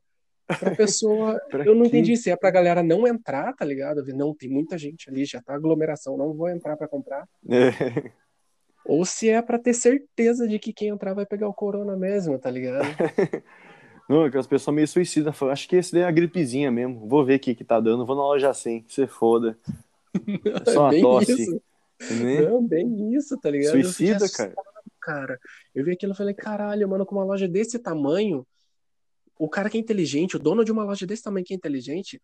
Pra 0.59 0.75
pessoa. 0.75 1.39
Pra 1.51 1.65
Eu 1.65 1.75
não 1.75 1.85
entendi 1.85 2.15
se 2.15 2.29
é 2.31 2.35
pra 2.35 2.49
galera 2.49 2.81
não 2.81 3.05
entrar, 3.07 3.53
tá 3.53 3.65
ligado? 3.65 4.03
Não, 4.15 4.33
tem 4.33 4.49
muita 4.49 4.77
gente 4.77 5.09
ali, 5.09 5.25
já 5.25 5.41
tá 5.41 5.53
aglomeração, 5.53 6.17
não 6.17 6.33
vou 6.33 6.49
entrar 6.49 6.77
pra 6.77 6.87
comprar. 6.87 7.27
É. 7.49 8.11
Ou 8.85 9.03
se 9.03 9.29
é 9.29 9.41
pra 9.41 9.59
ter 9.59 9.73
certeza 9.73 10.47
de 10.47 10.57
que 10.57 10.71
quem 10.71 10.87
entrar 10.87 11.13
vai 11.13 11.25
pegar 11.25 11.49
o 11.49 11.53
corona 11.53 11.97
mesmo, 11.97 12.39
tá 12.39 12.49
ligado? 12.49 12.85
Não, 14.07 14.23
aquelas 14.23 14.47
pessoas 14.47 14.73
meio 14.73 14.87
suicidas. 14.87 15.35
falam, 15.35 15.51
Acho 15.51 15.67
que 15.67 15.75
esse 15.75 15.91
daí 15.91 16.03
é 16.03 16.05
a 16.05 16.11
gripezinha 16.11 16.71
mesmo. 16.71 17.05
Vou 17.07 17.25
ver 17.25 17.35
o 17.35 17.39
que 17.39 17.53
que 17.53 17.65
tá 17.65 17.77
dando. 17.77 18.05
Vou 18.05 18.15
na 18.15 18.21
loja 18.21 18.53
100. 18.53 18.85
Se 18.87 19.05
foda. 19.05 19.57
É 20.65 20.71
só 20.71 20.81
uma 20.81 20.89
bem 20.89 21.01
tosse. 21.01 21.31
isso. 21.33 21.61
Né? 22.23 22.41
Não, 22.41 22.65
bem 22.65 23.13
isso, 23.15 23.37
tá 23.39 23.49
ligado? 23.49 23.75
Eu 23.77 23.83
Suicida, 23.83 24.17
assustado, 24.17 24.53
cara. 24.53 24.67
cara. 25.01 25.39
Eu 25.73 25.83
vi 25.85 25.91
aquilo 25.93 26.13
e 26.13 26.15
falei, 26.15 26.33
caralho, 26.33 26.87
mano, 26.87 27.05
com 27.05 27.15
uma 27.15 27.23
loja 27.25 27.47
desse 27.47 27.79
tamanho, 27.79 28.45
o 29.39 29.49
cara 29.49 29.69
que 29.69 29.77
é 29.77 29.79
inteligente, 29.81 30.35
o 30.35 30.39
dono 30.39 30.63
de 30.63 30.71
uma 30.71 30.83
loja 30.83 31.05
desse 31.05 31.23
tamanho 31.23 31.45
que 31.45 31.53
é 31.53 31.57
inteligente, 31.57 32.21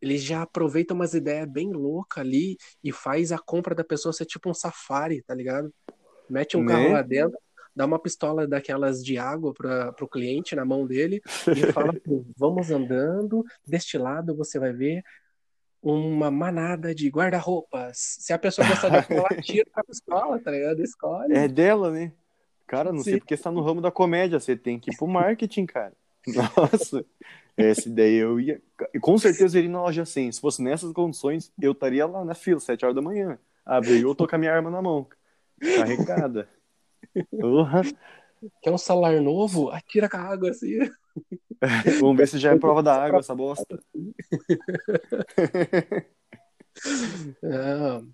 ele 0.00 0.16
já 0.16 0.42
aproveita 0.42 0.94
umas 0.94 1.12
ideias 1.12 1.46
bem 1.46 1.70
loucas 1.72 2.22
ali 2.24 2.56
e 2.82 2.90
faz 2.92 3.32
a 3.32 3.38
compra 3.38 3.74
da 3.74 3.84
pessoa 3.84 4.12
ser 4.12 4.24
tipo 4.24 4.48
um 4.48 4.54
safari, 4.54 5.22
tá 5.22 5.34
ligado? 5.34 5.72
Mete 6.28 6.56
um 6.56 6.64
Né? 6.64 6.72
carro 6.72 6.92
lá 6.92 7.02
dentro, 7.02 7.38
dá 7.76 7.84
uma 7.84 7.98
pistola 7.98 8.46
daquelas 8.46 9.04
de 9.04 9.18
água 9.18 9.52
para 9.52 9.92
pro 9.92 10.08
cliente 10.08 10.56
na 10.56 10.64
mão 10.64 10.86
dele 10.86 11.20
e 11.54 11.72
fala, 11.72 11.90
assim, 11.92 12.24
vamos 12.36 12.70
andando, 12.70 13.44
deste 13.66 13.98
lado 13.98 14.34
você 14.34 14.58
vai 14.58 14.72
ver 14.72 15.02
uma 15.82 16.30
manada 16.30 16.94
de 16.94 17.08
guarda-roupas. 17.08 17.96
Se 18.20 18.32
a 18.32 18.38
pessoa 18.38 18.66
gostar 18.66 18.88
daquela, 18.88 19.26
ela 19.30 19.42
tira 19.42 19.68
com 19.72 19.80
a 19.80 19.84
pistola, 19.84 20.38
tá 20.38 20.50
ligado? 20.50 20.82
Escolhe. 20.82 21.34
É 21.34 21.48
dela, 21.48 21.90
né? 21.90 22.12
Cara, 22.66 22.92
não 22.92 23.00
sei 23.00 23.14
Sim. 23.14 23.18
porque 23.18 23.36
você 23.36 23.42
tá 23.42 23.50
no 23.50 23.62
ramo 23.62 23.80
da 23.80 23.90
comédia. 23.90 24.38
Você 24.38 24.56
tem 24.56 24.78
que 24.78 24.92
ir 24.92 24.96
pro 24.96 25.06
marketing, 25.06 25.66
cara. 25.66 25.92
Nossa. 26.28 27.04
Essa 27.56 27.88
ideia 27.88 28.20
eu 28.22 28.38
ia. 28.38 28.62
Com 29.00 29.18
certeza 29.18 29.56
eu 29.56 29.60
iria 29.60 29.72
na 29.72 29.82
loja 29.82 30.04
100. 30.04 30.32
Se 30.32 30.40
fosse 30.40 30.62
nessas 30.62 30.92
condições, 30.92 31.52
eu 31.60 31.72
estaria 31.72 32.06
lá 32.06 32.24
na 32.24 32.34
fila, 32.34 32.60
7 32.60 32.84
horas 32.84 32.94
da 32.94 33.02
manhã. 33.02 33.38
Abri 33.64 34.00
eu 34.00 34.14
tô 34.14 34.26
com 34.26 34.36
a 34.36 34.38
minha 34.38 34.52
arma 34.52 34.70
na 34.70 34.80
mão. 34.80 35.06
Carregada. 35.60 36.48
Porra. 37.40 37.82
Quer 38.62 38.70
um 38.70 38.78
celular 38.78 39.20
novo? 39.20 39.70
Atira 39.70 40.08
com 40.08 40.16
a 40.16 40.20
água 40.20 40.50
assim. 40.50 40.78
Vamos 42.00 42.16
ver 42.16 42.28
se 42.28 42.38
já 42.38 42.52
é 42.52 42.58
prova 42.58 42.82
da 42.82 43.02
água 43.02 43.20
essa 43.20 43.34
bosta. 43.34 43.78
Não. 47.42 48.08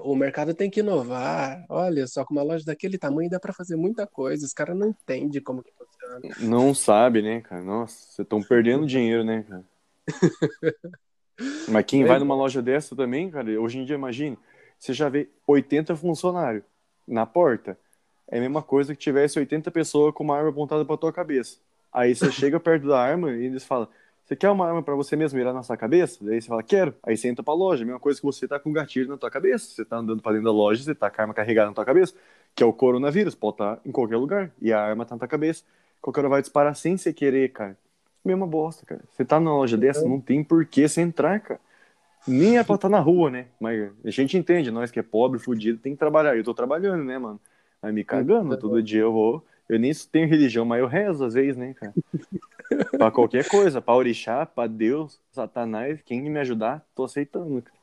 O 0.00 0.14
mercado 0.14 0.54
tem 0.54 0.70
que 0.70 0.80
inovar. 0.80 1.64
Olha, 1.68 2.06
só 2.06 2.24
com 2.24 2.32
uma 2.32 2.42
loja 2.42 2.64
daquele 2.64 2.96
tamanho 2.96 3.28
dá 3.28 3.40
pra 3.40 3.52
fazer 3.52 3.74
muita 3.74 4.06
coisa. 4.06 4.46
Os 4.46 4.52
caras 4.52 4.76
não 4.76 4.90
entendem 4.90 5.42
como 5.42 5.62
que 5.62 5.72
funciona. 5.72 6.36
Não 6.40 6.72
sabe, 6.72 7.20
né, 7.20 7.40
cara? 7.40 7.62
Nossa, 7.62 7.96
vocês 7.96 8.20
estão 8.20 8.40
perdendo 8.40 8.86
dinheiro, 8.86 9.24
né, 9.24 9.44
cara? 9.48 9.64
Mas 11.68 11.84
quem 11.84 12.04
vai 12.04 12.18
numa 12.18 12.34
loja 12.34 12.60
dessa 12.60 12.96
também, 12.96 13.30
cara, 13.30 13.48
hoje 13.60 13.78
em 13.78 13.84
dia, 13.84 13.94
imagine, 13.94 14.36
você 14.78 14.92
já 14.92 15.08
vê 15.08 15.28
80 15.46 15.96
funcionários 15.96 16.64
na 17.06 17.26
porta. 17.26 17.78
É 18.30 18.38
a 18.38 18.40
mesma 18.40 18.62
coisa 18.62 18.94
que 18.94 19.00
tivesse 19.00 19.38
80 19.38 19.70
pessoas 19.70 20.14
com 20.14 20.22
uma 20.22 20.36
arma 20.36 20.50
apontada 20.50 20.84
pra 20.84 20.96
tua 20.96 21.12
cabeça. 21.12 21.56
Aí 21.92 22.14
você 22.14 22.30
chega 22.30 22.60
perto 22.60 22.86
da 22.86 23.00
arma 23.00 23.32
e 23.32 23.46
eles 23.46 23.64
falam: 23.64 23.88
Você 24.24 24.36
quer 24.36 24.50
uma 24.50 24.66
arma 24.66 24.82
para 24.82 24.94
você 24.94 25.16
mesmo 25.16 25.38
mirar 25.38 25.54
na 25.54 25.62
sua 25.62 25.76
cabeça? 25.76 26.18
Daí 26.20 26.40
você 26.40 26.48
fala: 26.48 26.62
Quero. 26.62 26.94
Aí 27.02 27.16
você 27.16 27.28
entra 27.28 27.42
pra 27.42 27.54
loja. 27.54 27.82
A 27.82 27.86
mesma 27.86 28.00
coisa 28.00 28.20
que 28.20 28.26
você 28.26 28.46
tá 28.46 28.58
com 28.60 28.70
o 28.70 28.72
gatilho 28.72 29.08
na 29.08 29.16
tua 29.16 29.30
cabeça. 29.30 29.66
Você 29.66 29.84
tá 29.84 29.96
andando 29.96 30.22
pra 30.22 30.32
dentro 30.32 30.44
da 30.44 30.52
loja, 30.52 30.82
você 30.82 30.94
tá 30.94 31.10
com 31.10 31.20
a 31.20 31.24
arma 31.24 31.34
carregada 31.34 31.68
na 31.68 31.74
tua 31.74 31.84
cabeça, 31.84 32.14
que 32.54 32.62
é 32.62 32.66
o 32.66 32.72
coronavírus. 32.72 33.34
Pode 33.34 33.54
estar 33.54 33.80
em 33.84 33.90
qualquer 33.90 34.16
lugar. 34.16 34.50
E 34.60 34.72
a 34.72 34.80
arma 34.80 35.06
tá 35.06 35.14
na 35.14 35.20
tua 35.20 35.28
cabeça. 35.28 35.64
Qualquer 36.00 36.20
hora 36.20 36.28
vai 36.28 36.40
disparar 36.42 36.76
sem 36.76 36.96
você 36.96 37.12
querer, 37.12 37.50
cara. 37.50 37.76
Mesma 38.24 38.46
bosta, 38.46 38.84
cara. 38.84 39.00
Você 39.10 39.24
tá 39.24 39.40
numa 39.40 39.52
loja 39.52 39.76
dessa, 39.76 40.06
não 40.06 40.20
tem 40.20 40.44
por 40.44 40.64
que 40.66 40.86
você 40.86 41.00
entrar, 41.00 41.40
cara. 41.40 41.60
Nem 42.26 42.58
é 42.58 42.64
pra 42.64 42.74
estar 42.74 42.88
na 42.88 43.00
rua, 43.00 43.30
né? 43.30 43.46
Mas 43.58 43.90
a 44.04 44.10
gente 44.10 44.36
entende, 44.36 44.70
nós 44.70 44.90
que 44.90 44.98
é 44.98 45.02
pobre, 45.02 45.38
fudido, 45.38 45.78
tem 45.78 45.92
que 45.94 45.98
trabalhar. 45.98 46.36
Eu 46.36 46.44
tô 46.44 46.52
trabalhando, 46.52 47.02
né, 47.04 47.16
mano? 47.16 47.40
Mas 47.82 47.94
me 47.94 48.04
cagando, 48.04 48.56
todo 48.58 48.82
dia 48.82 49.02
eu 49.02 49.12
vou. 49.12 49.44
Eu 49.68 49.78
nem 49.78 49.92
tenho 50.10 50.28
religião, 50.28 50.64
mas 50.64 50.80
eu 50.80 50.86
rezo 50.86 51.24
às 51.24 51.34
vezes, 51.34 51.56
né, 51.56 51.74
cara? 51.74 51.94
pra 52.96 53.10
qualquer 53.10 53.46
coisa, 53.48 53.80
pra 53.80 53.94
orixá, 53.94 54.46
pra 54.46 54.66
Deus, 54.66 55.20
Satanás, 55.30 56.00
quem 56.02 56.22
me 56.22 56.38
ajudar, 56.40 56.84
tô 56.94 57.04
aceitando, 57.04 57.62
cara. 57.62 57.78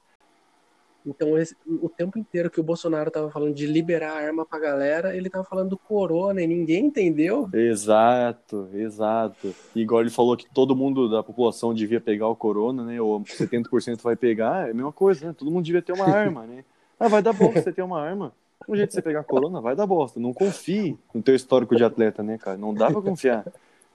Então, 1.05 1.37
esse, 1.37 1.55
o 1.67 1.87
tempo 1.87 2.17
inteiro 2.17 2.49
que 2.49 2.59
o 2.59 2.63
Bolsonaro 2.63 3.11
tava 3.11 3.29
falando 3.29 3.53
de 3.53 3.67
liberar 3.67 4.13
a 4.13 4.25
arma 4.25 4.43
pra 4.43 4.57
galera, 4.57 5.15
ele 5.15 5.29
tava 5.29 5.43
falando 5.43 5.69
do 5.69 5.77
corona 5.77 6.41
e 6.41 6.47
ninguém 6.47 6.87
entendeu. 6.87 7.47
Exato, 7.53 8.67
exato. 8.73 9.53
Igual 9.75 10.01
ele 10.01 10.09
falou 10.09 10.35
que 10.35 10.51
todo 10.51 10.75
mundo 10.75 11.07
da 11.07 11.21
população 11.21 11.75
devia 11.75 12.01
pegar 12.01 12.27
o 12.27 12.35
corona, 12.35 12.83
né? 12.83 12.99
Ou 12.99 13.23
70% 13.23 14.01
vai 14.01 14.15
pegar, 14.15 14.67
é 14.67 14.71
a 14.71 14.73
mesma 14.73 14.91
coisa, 14.91 15.27
né? 15.27 15.35
Todo 15.37 15.51
mundo 15.51 15.63
devia 15.63 15.81
ter 15.81 15.93
uma 15.93 16.05
arma, 16.09 16.47
né? 16.47 16.65
Ah, 16.99 17.07
vai 17.07 17.21
dar 17.21 17.33
bom 17.33 17.51
você 17.51 17.71
ter 17.71 17.83
uma 17.83 18.01
arma. 18.01 18.33
Um 18.67 18.75
jeito 18.75 18.89
de 18.89 18.95
você 18.95 19.01
pegar 19.01 19.23
corona, 19.23 19.61
vai 19.61 19.75
dar 19.75 19.85
bosta. 19.85 20.19
Não 20.19 20.33
confie 20.33 20.97
no 21.13 21.21
teu 21.21 21.35
histórico 21.35 21.75
de 21.75 21.83
atleta, 21.83 22.23
né, 22.23 22.37
cara? 22.37 22.57
Não 22.57 22.73
dá 22.73 22.89
pra 22.91 23.01
confiar. 23.01 23.45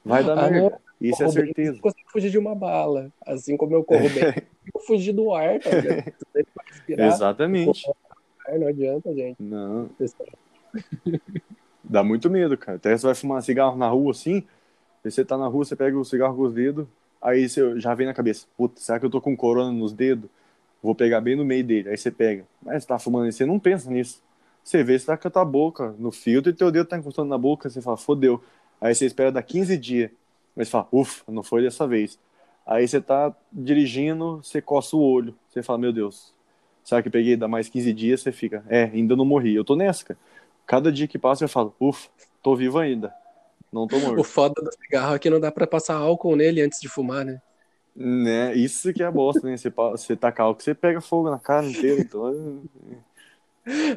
Vai 0.05 0.25
dar 0.25 0.39
ah, 0.39 0.51
merda. 0.51 0.81
Isso 1.01 1.23
é 1.23 1.29
certeza. 1.29 1.77
Eu 1.77 1.83
consigo 1.83 2.11
fugir 2.11 2.31
de 2.31 2.39
uma 2.39 2.55
bala. 2.55 3.11
Assim 3.27 3.57
como 3.57 3.75
eu 3.75 3.83
corro 3.83 4.09
bem, 4.11 4.23
eu 4.75 4.81
fugir 4.83 5.13
do 5.13 5.33
ar, 5.35 5.59
tá 5.59 5.71
ligado? 5.71 6.13
Exatamente. 6.89 7.89
Não 8.59 8.67
adianta, 8.67 9.15
gente. 9.15 9.43
Não. 9.43 9.89
Dá 11.83 12.03
muito 12.03 12.31
medo, 12.31 12.57
cara. 12.57 12.77
Até 12.77 12.97
você 12.97 13.07
vai 13.07 13.15
fumar 13.15 13.43
cigarro 13.43 13.77
na 13.77 13.89
rua 13.89 14.13
assim, 14.13 14.45
você 15.03 15.25
tá 15.25 15.37
na 15.37 15.47
rua, 15.47 15.65
você 15.65 15.75
pega 15.75 15.99
o 15.99 16.05
cigarro 16.05 16.37
com 16.37 16.43
os 16.43 16.53
dedos, 16.53 16.87
aí 17.21 17.49
você 17.49 17.81
já 17.81 17.95
vem 17.95 18.07
na 18.07 18.15
cabeça, 18.15 18.47
puta, 18.57 18.81
será 18.81 19.01
que 19.01 19.07
eu 19.07 19.11
tô 19.11 19.21
com 19.21 19.37
corona 19.37 19.73
nos 19.73 19.93
dedos? 19.93 20.31
Vou 20.83 20.95
pegar 20.95 21.21
bem 21.21 21.37
no 21.37 21.45
meio 21.45 21.65
dele. 21.65 21.91
Aí 21.91 21.97
você 21.97 22.11
pega. 22.11 22.45
Mas 22.63 22.83
você 22.83 22.89
tá 22.89 22.99
fumando 22.99 23.29
e 23.29 23.33
você 23.33 23.45
não 23.45 23.59
pensa 23.59 23.91
nisso. 23.91 24.23
Você 24.63 24.85
vê, 24.85 24.99
você 24.99 25.07
tá 25.07 25.17
com 25.17 25.29
a 25.29 25.31
tua 25.31 25.45
boca 25.45 25.95
no 25.99 26.13
filtro 26.13 26.51
e 26.51 26.55
teu 26.55 26.71
dedo 26.71 26.87
tá 26.87 26.97
encostando 26.97 27.29
na 27.29 27.39
boca, 27.39 27.69
você 27.69 27.81
fala, 27.81 27.97
fodeu. 27.97 28.43
Aí 28.81 28.95
você 28.95 29.07
espera 29.07 29.33
dar 29.33 29.43
15 29.43 29.77
dias. 29.77 30.11
Mas 30.55 30.69
fala, 30.69 30.89
ufa, 30.93 31.25
não 31.29 31.43
foi 31.43 31.63
dessa 31.63 31.87
vez. 31.87 32.19
Aí 32.67 32.87
você 32.87 33.01
tá 33.01 33.35
dirigindo, 33.53 34.37
você 34.43 34.61
coça 34.61 34.97
o 34.97 35.01
olho. 35.01 35.35
Você 35.49 35.63
fala, 35.63 35.79
meu 35.79 35.93
Deus, 35.93 36.33
será 36.85 37.03
que 37.03 37.11
peguei? 37.11 37.37
Dá 37.37 37.49
mais 37.49 37.69
15 37.69 37.93
dias, 37.93 38.21
você 38.21 38.33
fica, 38.33 38.65
é, 38.69 38.85
ainda 38.85 39.17
não 39.17 39.25
morri. 39.25 39.55
Eu 39.55 39.65
tô 39.65 39.75
nessa, 39.75 40.05
cara. 40.05 40.21
Cada 40.67 40.93
dia 40.93 41.09
que 41.09 41.19
passa 41.19 41.45
eu 41.45 41.49
falo, 41.49 41.75
ufa, 41.81 42.09
tô 42.43 42.55
vivo 42.55 42.79
ainda. 42.79 43.13
Não 43.73 43.87
tô 43.87 43.99
morto. 43.99 44.21
O 44.21 44.25
foda 44.25 44.55
do 44.63 44.71
cigarro 44.73 45.15
é 45.15 45.19
que 45.19 45.31
não 45.31 45.41
dá 45.41 45.51
pra 45.51 45.67
passar 45.67 45.97
álcool 45.97 46.37
nele 46.37 46.61
antes 46.61 46.81
de 46.81 46.89
fumar, 46.89 47.25
né? 47.25 47.41
Né, 47.95 48.55
isso 48.55 48.93
que 48.93 49.03
é 49.03 49.07
a 49.07 49.11
bosta, 49.11 49.47
né? 49.47 49.57
Você, 49.57 49.69
você 49.69 50.17
taca 50.17 50.45
álcool, 50.45 50.63
você 50.63 50.75
pega 50.75 51.01
fogo 51.01 51.29
na 51.29 51.39
cara 51.39 51.67
inteira, 51.67 52.01
então... 52.01 52.63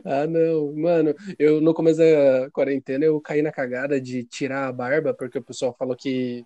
Ah, 0.03 0.27
não. 0.27 0.73
Mano, 0.73 1.15
eu 1.39 1.61
no 1.61 1.73
começo 1.73 1.99
da 1.99 2.49
quarentena 2.51 3.05
eu 3.05 3.19
caí 3.21 3.41
na 3.41 3.51
cagada 3.51 3.99
de 3.99 4.23
tirar 4.23 4.67
a 4.67 4.71
barba, 4.71 5.13
porque 5.13 5.37
o 5.37 5.43
pessoal 5.43 5.75
falou 5.77 5.95
que 5.95 6.45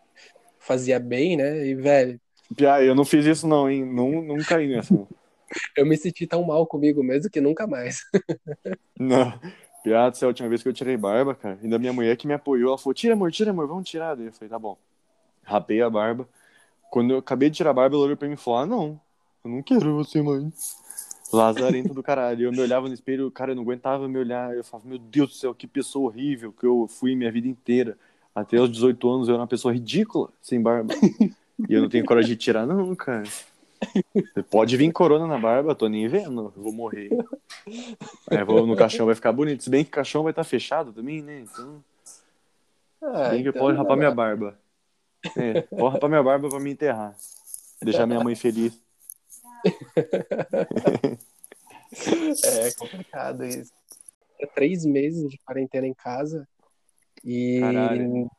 fazia 0.59 0.99
bem, 0.99 1.37
né? 1.37 1.65
E, 1.65 1.75
velho. 1.75 2.19
Pia, 2.55 2.83
eu 2.83 2.95
não 2.95 3.05
fiz 3.05 3.25
isso, 3.25 3.47
não, 3.47 3.69
hein? 3.69 3.85
Não, 3.85 4.21
não 4.21 4.37
caí 4.37 4.67
nessa. 4.67 4.93
eu 5.75 5.85
me 5.85 5.97
senti 5.97 6.27
tão 6.27 6.43
mal 6.43 6.65
comigo 6.65 7.03
mesmo 7.03 7.29
que 7.29 7.41
nunca 7.41 7.67
mais. 7.67 8.01
não. 8.99 9.33
Piada, 9.83 10.15
essa 10.15 10.25
é 10.25 10.27
a 10.27 10.29
última 10.29 10.49
vez 10.49 10.61
que 10.61 10.69
eu 10.69 10.73
tirei 10.73 10.97
barba, 10.97 11.33
cara. 11.33 11.57
Ainda 11.61 11.79
minha 11.79 11.93
mulher 11.93 12.15
que 12.17 12.27
me 12.27 12.33
apoiou, 12.33 12.69
ela 12.69 12.77
falou: 12.77 12.93
tira, 12.93 13.13
amor, 13.13 13.31
tira, 13.31 13.51
amor, 13.51 13.67
vamos 13.67 13.87
tirar. 13.87 14.15
Daí 14.15 14.27
eu 14.27 14.33
falei: 14.33 14.49
tá 14.49 14.59
bom. 14.59 14.77
Rapei 15.43 15.81
a 15.81 15.89
barba. 15.89 16.27
Quando 16.89 17.11
eu 17.11 17.17
acabei 17.19 17.49
de 17.49 17.57
tirar 17.57 17.69
a 17.71 17.73
barba, 17.73 17.95
ela 17.95 18.05
olhou 18.05 18.17
pra 18.17 18.27
mim 18.27 18.33
e 18.33 18.37
falou: 18.37 18.59
ah, 18.59 18.65
não, 18.65 18.99
eu 19.43 19.51
não 19.51 19.63
quero 19.63 19.95
você, 19.95 20.21
mãe. 20.21 20.51
Lazarento 21.31 21.93
do 21.93 22.01
caralho. 22.01 22.45
Eu 22.45 22.51
me 22.51 22.59
olhava 22.61 22.87
no 22.87 22.93
espelho, 22.93 23.29
cara, 23.29 23.51
eu 23.51 23.55
não 23.55 23.63
aguentava 23.63 24.07
me 24.07 24.17
olhar. 24.17 24.55
Eu 24.55 24.63
falava, 24.63 24.87
meu 24.87 24.97
Deus 24.97 25.29
do 25.29 25.35
céu, 25.35 25.53
que 25.53 25.67
pessoa 25.67 26.07
horrível 26.07 26.53
que 26.53 26.65
eu 26.65 26.87
fui 26.87 27.15
minha 27.15 27.31
vida 27.31 27.47
inteira. 27.47 27.97
Até 28.33 28.59
os 28.59 28.71
18 28.71 29.09
anos 29.09 29.27
eu 29.27 29.33
era 29.33 29.41
uma 29.41 29.47
pessoa 29.47 29.73
ridícula, 29.73 30.29
sem 30.41 30.61
barba. 30.61 30.93
e 31.67 31.73
eu 31.73 31.81
não 31.81 31.89
tenho 31.89 32.05
coragem 32.05 32.31
de 32.31 32.37
tirar, 32.37 32.65
não, 32.65 32.95
cara. 32.95 33.23
Pode 34.49 34.77
vir 34.77 34.91
corona 34.91 35.27
na 35.27 35.37
barba, 35.37 35.75
tô 35.75 35.87
nem 35.87 36.07
vendo, 36.07 36.53
eu 36.55 36.63
vou 36.63 36.71
morrer. 36.71 37.09
Aí 38.29 38.43
vou 38.43 38.65
no 38.65 38.75
caixão, 38.75 39.05
vai 39.05 39.15
ficar 39.15 39.31
bonito. 39.31 39.63
Se 39.63 39.69
bem 39.69 39.83
que 39.83 39.89
o 39.89 39.93
caixão 39.93 40.23
vai 40.23 40.31
estar 40.31 40.43
tá 40.43 40.49
fechado 40.49 40.91
também, 40.91 41.21
né? 41.21 41.41
Então. 41.41 41.83
Ah, 43.01 43.29
bem 43.29 43.43
que 43.43 43.49
então 43.49 43.61
pode 43.61 43.77
rapar 43.77 43.97
minha 43.97 44.11
barba. 44.11 44.57
É, 45.35 45.61
pode 45.61 45.93
rapar 45.93 46.09
minha 46.09 46.23
barba 46.23 46.49
pra 46.49 46.59
me 46.59 46.71
enterrar. 46.71 47.15
Deixar 47.81 48.07
minha 48.07 48.23
mãe 48.23 48.35
feliz. 48.35 48.79
É 52.43 52.71
complicado 52.77 53.45
isso. 53.45 53.71
É 54.39 54.45
três 54.45 54.85
meses 54.85 55.29
de 55.29 55.37
quarentena 55.39 55.87
em 55.87 55.93
casa 55.93 56.47
e 57.23 57.59
Caralho. 57.59 58.29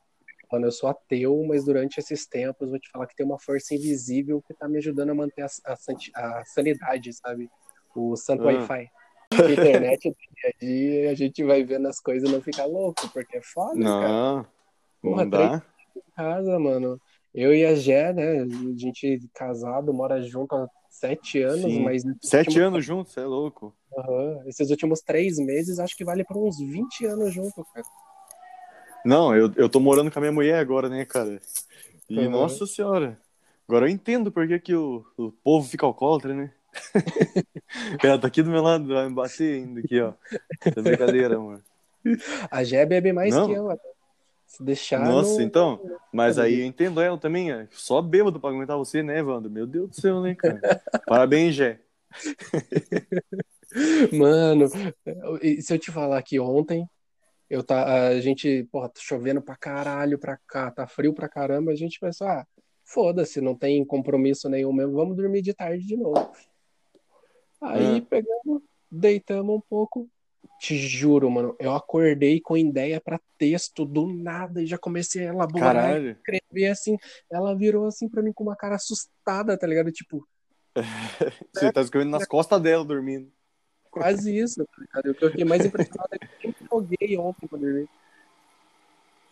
mano, 0.50 0.66
eu 0.66 0.72
sou 0.72 0.88
ateu, 0.88 1.44
mas 1.46 1.64
durante 1.64 1.98
esses 1.98 2.26
tempos 2.26 2.68
vou 2.68 2.78
te 2.78 2.90
falar 2.90 3.06
que 3.06 3.16
tem 3.16 3.26
uma 3.26 3.38
força 3.38 3.74
invisível 3.74 4.40
que 4.42 4.54
tá 4.54 4.68
me 4.68 4.78
ajudando 4.78 5.10
a 5.10 5.14
manter 5.14 5.42
a, 5.42 5.48
a, 5.66 5.72
a 6.40 6.44
sanidade, 6.44 7.12
sabe? 7.12 7.50
O 7.94 8.16
santo 8.16 8.42
ah. 8.44 8.46
Wi-Fi. 8.46 8.90
A 9.30 9.50
internet 9.50 10.08
do 10.08 10.16
dia 10.16 10.48
a 10.54 10.58
dia, 10.58 11.10
a 11.10 11.14
gente 11.14 11.44
vai 11.44 11.62
vendo 11.62 11.86
as 11.86 12.00
coisas 12.00 12.28
e 12.28 12.32
não 12.32 12.40
ficar 12.40 12.64
louco, 12.64 13.08
porque 13.12 13.36
é 13.36 13.42
foda, 13.42 13.78
não, 13.78 14.00
cara. 14.00 14.48
Porra, 15.02 15.22
não 15.24 15.30
dá. 15.30 15.62
em 15.94 16.10
casa, 16.16 16.58
mano. 16.58 17.00
Eu 17.34 17.54
e 17.54 17.64
a 17.64 17.74
Gé, 17.74 18.12
né? 18.12 18.40
A 18.40 18.76
gente 18.76 19.20
casado, 19.34 19.92
mora 19.92 20.22
junto 20.22 20.54
há 20.54 20.68
sete 20.98 21.42
anos, 21.42 21.72
Sim. 21.72 21.82
mas. 21.82 22.02
Sete 22.20 22.48
últimos... 22.48 22.66
anos 22.66 22.84
juntos, 22.84 23.12
você 23.12 23.20
é 23.20 23.24
louco. 23.24 23.74
Uhum. 23.92 24.42
Esses 24.46 24.70
últimos 24.70 25.00
três 25.00 25.38
meses, 25.38 25.78
acho 25.78 25.96
que 25.96 26.04
vale 26.04 26.24
por 26.24 26.36
uns 26.36 26.58
20 26.58 27.06
anos 27.06 27.32
junto, 27.32 27.64
cara. 27.72 27.86
Não, 29.04 29.34
eu, 29.34 29.52
eu 29.56 29.68
tô 29.68 29.80
morando 29.80 30.10
com 30.10 30.18
a 30.18 30.22
minha 30.22 30.32
mulher 30.32 30.58
agora, 30.58 30.88
né, 30.88 31.04
cara? 31.04 31.40
E, 32.08 32.18
uhum. 32.18 32.30
nossa 32.30 32.66
senhora, 32.66 33.18
agora 33.68 33.86
eu 33.86 33.90
entendo 33.90 34.30
por 34.30 34.46
que, 34.46 34.58
que 34.58 34.74
o, 34.74 35.04
o 35.16 35.30
povo 35.30 35.68
fica 35.68 35.86
alcoólatra, 35.86 36.34
né? 36.34 36.52
Ela 38.02 38.18
tá 38.18 38.28
aqui 38.28 38.42
do 38.42 38.50
meu 38.50 38.62
lado, 38.62 38.86
vai 38.86 39.08
me 39.08 39.14
bater 39.14 39.62
ainda 39.62 39.80
aqui, 39.80 40.00
ó. 40.00 40.12
É 40.64 40.82
brincadeira, 40.82 41.36
amor. 41.36 41.62
A 42.50 42.62
Gé 42.64 42.86
bebe 42.86 43.12
mais 43.12 43.34
Não. 43.34 43.46
que 43.46 43.52
eu, 43.52 43.70
até. 43.70 43.87
Se 44.48 44.64
deixar. 44.64 45.04
Nossa, 45.04 45.34
no... 45.34 45.42
então. 45.42 45.80
Mas 46.12 46.38
aí 46.38 46.60
eu 46.60 46.66
entendo 46.66 47.00
ela 47.00 47.18
também. 47.18 47.52
É. 47.52 47.68
Só 47.70 48.00
bêbado 48.00 48.40
pra 48.40 48.50
aguentar 48.50 48.78
você, 48.78 49.02
né, 49.02 49.18
Evandro? 49.18 49.50
Meu 49.50 49.66
Deus 49.66 49.90
do 49.90 50.00
céu, 50.00 50.22
né, 50.22 50.34
cara? 50.34 50.60
Parabéns, 51.06 51.54
Gé. 51.54 51.80
Mano, 54.12 54.66
se 54.66 55.74
eu 55.74 55.78
te 55.78 55.92
falar 55.92 56.22
que 56.22 56.40
ontem 56.40 56.88
eu 57.50 57.62
tá, 57.62 58.08
a 58.08 58.20
gente, 58.20 58.66
porra, 58.72 58.88
tá 58.88 59.00
chovendo 59.00 59.42
pra 59.42 59.56
caralho 59.56 60.18
pra 60.18 60.38
cá, 60.46 60.70
tá 60.70 60.86
frio 60.86 61.12
pra 61.12 61.28
caramba, 61.28 61.70
a 61.70 61.76
gente 61.76 62.00
pensou, 62.00 62.26
ah, 62.26 62.46
foda-se, 62.84 63.40
não 63.40 63.54
tem 63.54 63.84
compromisso 63.84 64.48
nenhum 64.48 64.72
mesmo, 64.72 64.94
vamos 64.94 65.16
dormir 65.16 65.42
de 65.42 65.52
tarde 65.52 65.86
de 65.86 65.96
novo. 65.96 66.30
Aí 67.60 67.98
é. 67.98 68.00
pegamos, 68.00 68.62
deitamos 68.90 69.56
um 69.56 69.60
pouco, 69.60 70.08
te 70.58 70.76
juro, 70.76 71.30
mano, 71.30 71.54
eu 71.58 71.74
acordei 71.74 72.40
com 72.40 72.56
ideia 72.56 73.00
para 73.00 73.20
texto 73.38 73.84
do 73.84 74.06
nada 74.12 74.62
e 74.62 74.66
já 74.66 74.76
comecei 74.76 75.26
a 75.26 75.32
elaborar, 75.32 75.74
Caralho. 75.74 76.10
escrever 76.10 76.66
assim. 76.68 76.96
Ela 77.30 77.54
virou 77.54 77.86
assim 77.86 78.08
para 78.08 78.22
mim 78.22 78.32
com 78.32 78.44
uma 78.44 78.56
cara 78.56 78.74
assustada, 78.74 79.56
tá 79.56 79.66
ligado? 79.66 79.92
Tipo. 79.92 80.26
Você 81.54 81.72
tá 81.72 81.80
escrevendo 81.80 82.10
nas 82.10 82.26
costas 82.26 82.60
dela 82.60 82.84
dormindo. 82.84 83.30
Quase 83.90 84.36
isso, 84.36 84.64
tá 84.64 84.72
ligado? 84.78 85.06
Eu 85.06 85.30
fiquei 85.30 85.44
mais 85.44 85.64
impressionado 85.64 86.10
é 86.12 86.18
que 86.18 86.48
eu 86.48 86.54
joguei 86.70 87.16
ontem 87.16 87.46
pra 87.46 87.58
dormir. 87.58 87.88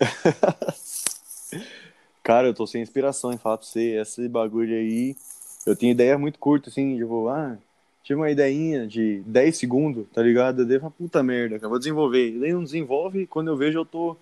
Cara, 2.22 2.48
eu 2.48 2.54
tô 2.54 2.66
sem 2.66 2.82
inspiração 2.82 3.32
em 3.32 3.38
falar 3.38 3.58
pra 3.58 3.66
você. 3.66 4.00
Esse 4.00 4.28
bagulho 4.28 4.74
aí. 4.74 5.16
Eu 5.64 5.76
tenho 5.76 5.92
ideia 5.92 6.16
muito 6.16 6.38
curta, 6.38 6.70
assim, 6.70 6.96
tipo, 6.96 7.28
ah, 7.28 7.58
tive 8.06 8.20
uma 8.20 8.30
ideinha 8.30 8.86
de 8.86 9.20
10 9.26 9.56
segundos, 9.56 10.06
tá 10.14 10.22
ligado? 10.22 10.62
Eu 10.62 10.66
dei 10.66 10.78
uma 10.78 10.92
puta 10.92 11.24
merda, 11.24 11.58
cara, 11.58 11.68
vou 11.68 11.78
desenvolver. 11.78 12.28
E 12.28 12.38
daí 12.38 12.52
não 12.52 12.62
desenvolve 12.62 13.22
e 13.22 13.26
quando 13.26 13.48
eu 13.48 13.56
vejo 13.56 13.80
eu 13.80 13.84
tô 13.84 14.16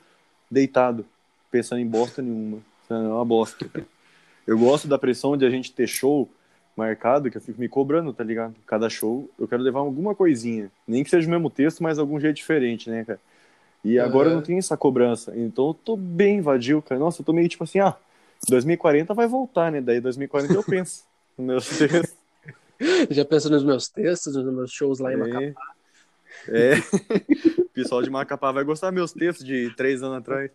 deitado, 0.50 1.04
pensando 1.50 1.80
em 1.80 1.86
bosta 1.86 2.22
nenhuma. 2.22 2.60
É 2.88 2.94
uma 2.94 3.24
bosta. 3.26 3.70
Eu 4.46 4.58
gosto 4.58 4.88
da 4.88 4.98
pressão 4.98 5.36
de 5.36 5.44
a 5.44 5.50
gente 5.50 5.70
ter 5.70 5.86
show 5.86 6.26
marcado 6.74 7.30
que 7.30 7.36
eu 7.36 7.42
fico 7.42 7.60
me 7.60 7.68
cobrando, 7.68 8.10
tá 8.14 8.24
ligado? 8.24 8.54
Cada 8.66 8.88
show 8.88 9.28
eu 9.38 9.46
quero 9.46 9.62
levar 9.62 9.80
alguma 9.80 10.14
coisinha. 10.14 10.70
Nem 10.88 11.04
que 11.04 11.10
seja 11.10 11.28
o 11.28 11.30
mesmo 11.30 11.50
texto, 11.50 11.82
mas 11.82 11.98
algum 11.98 12.18
jeito 12.18 12.36
diferente, 12.36 12.88
né, 12.88 13.04
cara? 13.04 13.20
E 13.84 13.98
agora 13.98 14.30
eu 14.30 14.34
não 14.34 14.42
tenho 14.42 14.58
essa 14.58 14.78
cobrança. 14.78 15.34
Então 15.36 15.68
eu 15.68 15.74
tô 15.74 15.94
bem 15.94 16.40
vadio, 16.40 16.80
cara. 16.80 16.98
Nossa, 16.98 17.20
eu 17.20 17.24
tô 17.26 17.34
meio 17.34 17.50
tipo 17.50 17.64
assim, 17.64 17.80
ah, 17.80 17.94
2040 18.48 19.12
vai 19.12 19.26
voltar, 19.26 19.70
né? 19.70 19.82
Daí 19.82 20.00
2040 20.00 20.54
eu 20.54 20.64
penso 20.64 21.04
meus 21.36 21.68
textos. 21.68 22.23
Já 23.10 23.24
penso 23.24 23.50
nos 23.50 23.64
meus 23.64 23.88
textos, 23.88 24.34
nos 24.36 24.52
meus 24.52 24.70
shows 24.70 24.98
lá 24.98 25.12
em 25.12 25.14
É. 25.14 25.18
Macapá. 25.18 25.74
É. 26.48 26.74
O 27.64 27.74
pessoal 27.74 28.02
de 28.02 28.10
Macapá 28.10 28.52
vai 28.52 28.62
gostar 28.62 28.90
dos 28.90 28.94
meus 28.94 29.12
textos 29.12 29.44
de 29.44 29.74
três 29.74 30.00
anos 30.00 30.18
atrás. 30.18 30.48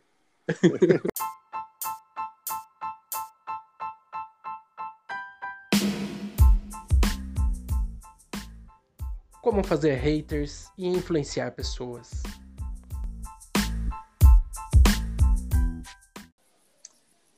Como 9.42 9.64
fazer 9.64 9.96
haters 9.96 10.72
e 10.78 10.88
influenciar 10.88 11.52
pessoas. 11.52 12.24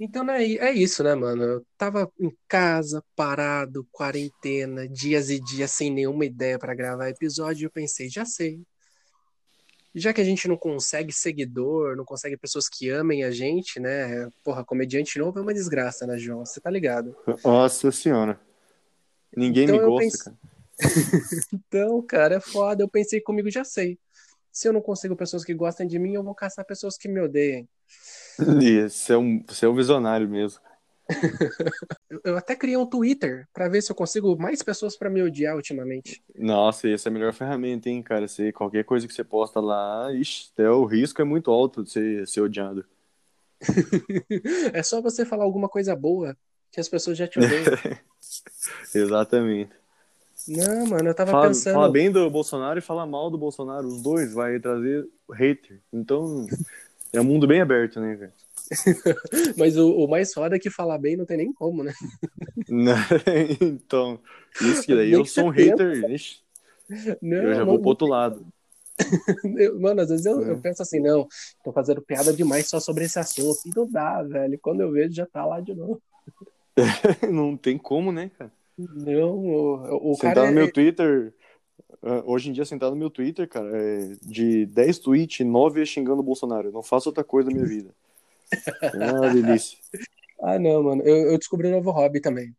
Então 0.04 0.24
né, 0.24 0.44
é 0.44 0.72
isso, 0.72 1.04
né, 1.04 1.14
mano? 1.14 1.44
Eu 1.44 1.66
tava 1.78 2.12
em 2.20 2.36
casa, 2.48 3.04
parado, 3.16 3.88
quarentena, 3.92 4.88
dias 4.88 5.30
e 5.30 5.40
dias 5.40 5.70
sem 5.70 5.92
nenhuma 5.92 6.26
ideia 6.26 6.58
pra 6.58 6.74
gravar 6.74 7.08
episódio, 7.10 7.64
e 7.64 7.66
eu 7.66 7.72
pensei, 7.72 8.10
já 8.10 8.26
sei. 8.26 8.60
Já 9.94 10.12
que 10.12 10.20
a 10.20 10.24
gente 10.24 10.48
não 10.48 10.58
consegue 10.58 11.14
seguidor, 11.14 11.96
não 11.96 12.04
consegue 12.04 12.36
pessoas 12.36 12.68
que 12.68 12.90
amem 12.90 13.24
a 13.24 13.30
gente, 13.30 13.80
né? 13.80 14.28
Porra, 14.44 14.66
comediante 14.66 15.20
novo 15.20 15.38
é 15.38 15.42
uma 15.44 15.54
desgraça, 15.54 16.08
né, 16.08 16.18
João? 16.18 16.46
Você 16.46 16.60
tá 16.60 16.72
ligado? 16.72 17.16
Nossa 17.44 17.92
senhora. 17.92 18.40
Ninguém 19.38 19.66
Então 19.66 19.78
me 19.78 19.86
gosta, 19.86 20.00
pense- 20.04 20.24
cara. 20.24 20.38
Então, 21.54 22.02
cara, 22.02 22.36
é 22.36 22.40
foda. 22.40 22.82
Eu 22.82 22.90
pensei 22.90 23.22
comigo, 23.22 23.52
já 23.52 23.64
sei. 23.64 24.00
Se 24.52 24.68
eu 24.68 24.74
não 24.74 24.82
consigo 24.82 25.16
pessoas 25.16 25.46
que 25.46 25.54
gostem 25.54 25.86
de 25.86 26.00
mim, 26.00 26.14
eu 26.16 26.24
vou 26.24 26.34
caçar 26.34 26.66
pessoas 26.66 26.98
que 26.98 27.08
me 27.08 27.22
odeiem. 27.22 27.70
Você 28.90 29.14
é 29.14 29.18
um, 29.18 29.44
você 29.48 29.66
é 29.66 29.70
um 29.70 29.76
visionário 29.76 30.28
mesmo. 30.28 30.60
Eu, 32.24 32.38
até 32.38 32.56
criei 32.56 32.78
um 32.78 32.86
Twitter 32.86 33.48
pra 33.54 33.68
ver 33.68 33.82
se 33.82 33.92
eu 33.92 33.96
consigo 33.96 34.38
mais 34.38 34.62
pessoas 34.62 34.98
pra 34.98 35.10
me 35.10 35.22
odiar 35.22 35.56
ultimamente. 35.56 36.24
Nossa, 36.36 36.90
essa 36.90 37.08
é 37.08 37.10
a 37.10 37.14
melhor 37.14 37.34
ferramenta, 37.34 37.90
hein, 37.90 38.02
cara? 38.02 38.28
Você, 38.28 38.52
qualquer 38.52 38.84
coisa 38.84 39.08
que 39.08 39.14
você 39.14 39.24
posta 39.24 39.60
lá, 39.60 40.14
ixi, 40.14 40.50
até 40.54 40.70
o 40.70 40.86
risco 40.86 41.22
é 41.22 41.26
muito 41.26 41.52
alto 41.52 41.84
de 41.84 41.92
ser, 41.92 42.28
ser 42.28 42.42
odiado. 42.42 42.86
é 44.74 44.84
só 44.84 45.02
você 45.02 45.26
falar 45.26 45.44
alguma 45.44 45.70
coisa 45.70 45.96
boa 45.96 46.36
que 46.72 46.80
as 46.80 46.90
pessoas 46.90 47.18
já 47.18 47.28
te 47.28 47.40
odeiam. 47.40 47.64
Exatamente. 48.94 49.72
não, 50.48 50.86
mano, 50.88 51.10
eu 51.10 51.16
tava 51.16 51.32
Fala, 51.32 51.48
pensando. 51.48 51.74
fala 51.74 51.90
bem 51.90 52.12
do 52.12 52.30
Bolsonaro 52.30 52.80
e 52.80 52.82
fala 52.82 53.06
mal 53.06 53.30
do 53.30 53.38
Bolsonaro. 53.38 53.88
Os 53.88 54.02
dois 54.02 54.34
vai 54.34 54.60
trazer 54.60 55.08
hater. 55.32 55.82
Então, 55.92 56.46
é 57.14 57.22
um 57.22 57.24
mundo 57.24 57.48
bem 57.48 57.62
aberto, 57.62 58.00
né, 58.00 58.16
velho? 58.16 58.34
Mas 59.58 59.78
o, 59.78 59.92
o 60.06 60.08
mais 60.08 60.34
foda 60.34 60.56
é 60.56 60.60
que 60.60 60.70
falar 60.70 60.98
bem 60.98 61.18
não 61.18 61.26
tem 61.26 61.38
nem 61.38 61.54
como, 61.54 61.84
né? 61.84 61.94
então, 63.62 64.20
isso 64.62 64.84
que 64.84 64.96
daí 64.96 65.12
Nem 65.12 65.20
eu 65.20 65.26
sou 65.26 65.46
um 65.48 65.50
você 65.52 65.72
hater, 65.72 66.10
ixi, 66.12 66.42
Não, 67.22 67.38
eu 67.38 67.54
já 67.54 67.64
vou 67.66 67.80
pro 67.80 67.90
outro 67.90 68.08
lado. 68.08 68.46
eu- 69.58 69.80
mano, 69.80 70.02
às 70.02 70.10
vezes 70.10 70.26
eu, 70.26 70.42
eu 70.42 70.58
É. 70.58 70.62
penso 70.62 70.82
assim, 70.82 71.00
não, 71.00 71.28
tô 71.64 71.72
fazendo 71.72 72.02
piada 72.02 72.32
demais 72.34 72.68
só 72.70 72.80
sobre 72.80 73.06
esse 73.06 73.20
assunto. 73.20 73.60
E 73.66 73.72
não 73.76 73.90
dá, 73.90 74.22
velho. 74.24 74.60
Quando 74.62 74.82
eu 74.82 74.92
vejo, 74.92 75.14
já 75.14 75.26
tá 75.26 75.46
lá 75.46 75.60
de 75.60 75.74
novo. 75.74 76.02
Não 77.32 77.58
tem 77.58 77.78
como, 77.78 78.12
né, 78.12 78.30
cara? 78.38 78.52
Não, 78.78 79.38
o, 79.38 80.12
o 80.12 80.16
sentar 80.16 80.36
cara 80.36 80.48
no 80.48 80.52
é, 80.52 80.52
meu 80.52 80.72
Twitter, 80.72 81.34
ah, 81.40 81.41
hoje 82.26 82.50
em 82.50 82.54
dia, 82.54 82.66
sentar 82.66 82.90
no 82.90 82.96
meu 82.96 83.10
Twitter, 83.10 83.48
cara, 83.48 83.70
é 83.76 84.16
de 84.22 84.66
10 84.66 85.00
tweets, 85.00 85.46
9 85.46 85.82
é 85.82 85.86
xingando 85.86 86.22
o 86.22 86.24
Bolsonaro. 86.24 86.70
Eu 86.70 86.72
não 86.72 86.84
faço 86.84 87.10
outra 87.10 87.24
coisa 87.24 87.50
na 87.50 87.56
minha 87.56 87.68
vida. 87.68 87.94
É 88.52 88.98
uma 88.98 89.30
delícia. 89.30 89.78
Ah, 90.44 90.58
não, 90.58 90.82
mano. 90.82 91.04
Eu, 91.04 91.34
eu 91.34 91.38
descobri 91.38 91.68
um 91.68 91.72
novo 91.72 91.92
hobby 91.92 92.20
também. 92.20 92.56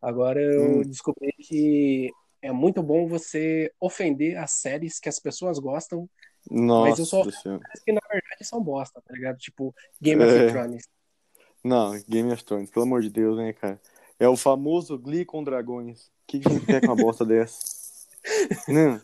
Agora 0.00 0.40
eu 0.40 0.78
Hum. 0.78 0.82
descobri 0.82 1.32
que 1.32 2.12
é 2.40 2.52
muito 2.52 2.80
bom 2.80 3.08
você 3.08 3.72
ofender 3.80 4.38
as 4.38 4.52
séries 4.52 5.00
que 5.00 5.08
as 5.08 5.18
pessoas 5.18 5.58
gostam, 5.58 6.08
Nossa 6.48 7.02
eu 7.02 7.06
só- 7.06 7.24
mas 7.24 7.82
que 7.84 7.90
na 7.90 8.00
verdade 8.08 8.44
são 8.44 8.62
bosta, 8.62 9.02
tá 9.04 9.12
ligado? 9.12 9.36
Tipo 9.38 9.74
Game 10.00 10.22
of 10.22 10.32
É. 10.32 10.48
Thrones. 10.48 10.84
Não, 11.64 12.00
Game 12.08 12.30
of 12.32 12.44
Thrones, 12.44 12.70
pelo 12.70 12.84
amor 12.84 13.02
de 13.02 13.10
Deus, 13.10 13.36
né, 13.36 13.52
cara? 13.52 13.80
É 14.20 14.28
o 14.28 14.36
famoso 14.36 14.96
Glee 14.96 15.24
com 15.24 15.42
dragões. 15.42 16.04
O 16.06 16.10
que, 16.28 16.38
que 16.38 16.46
a 16.48 16.52
gente 16.52 16.66
quer 16.66 16.80
com 16.82 16.86
uma 16.86 16.94
bosta 16.96 17.24
dessa? 17.26 17.58
Não. 18.68 19.00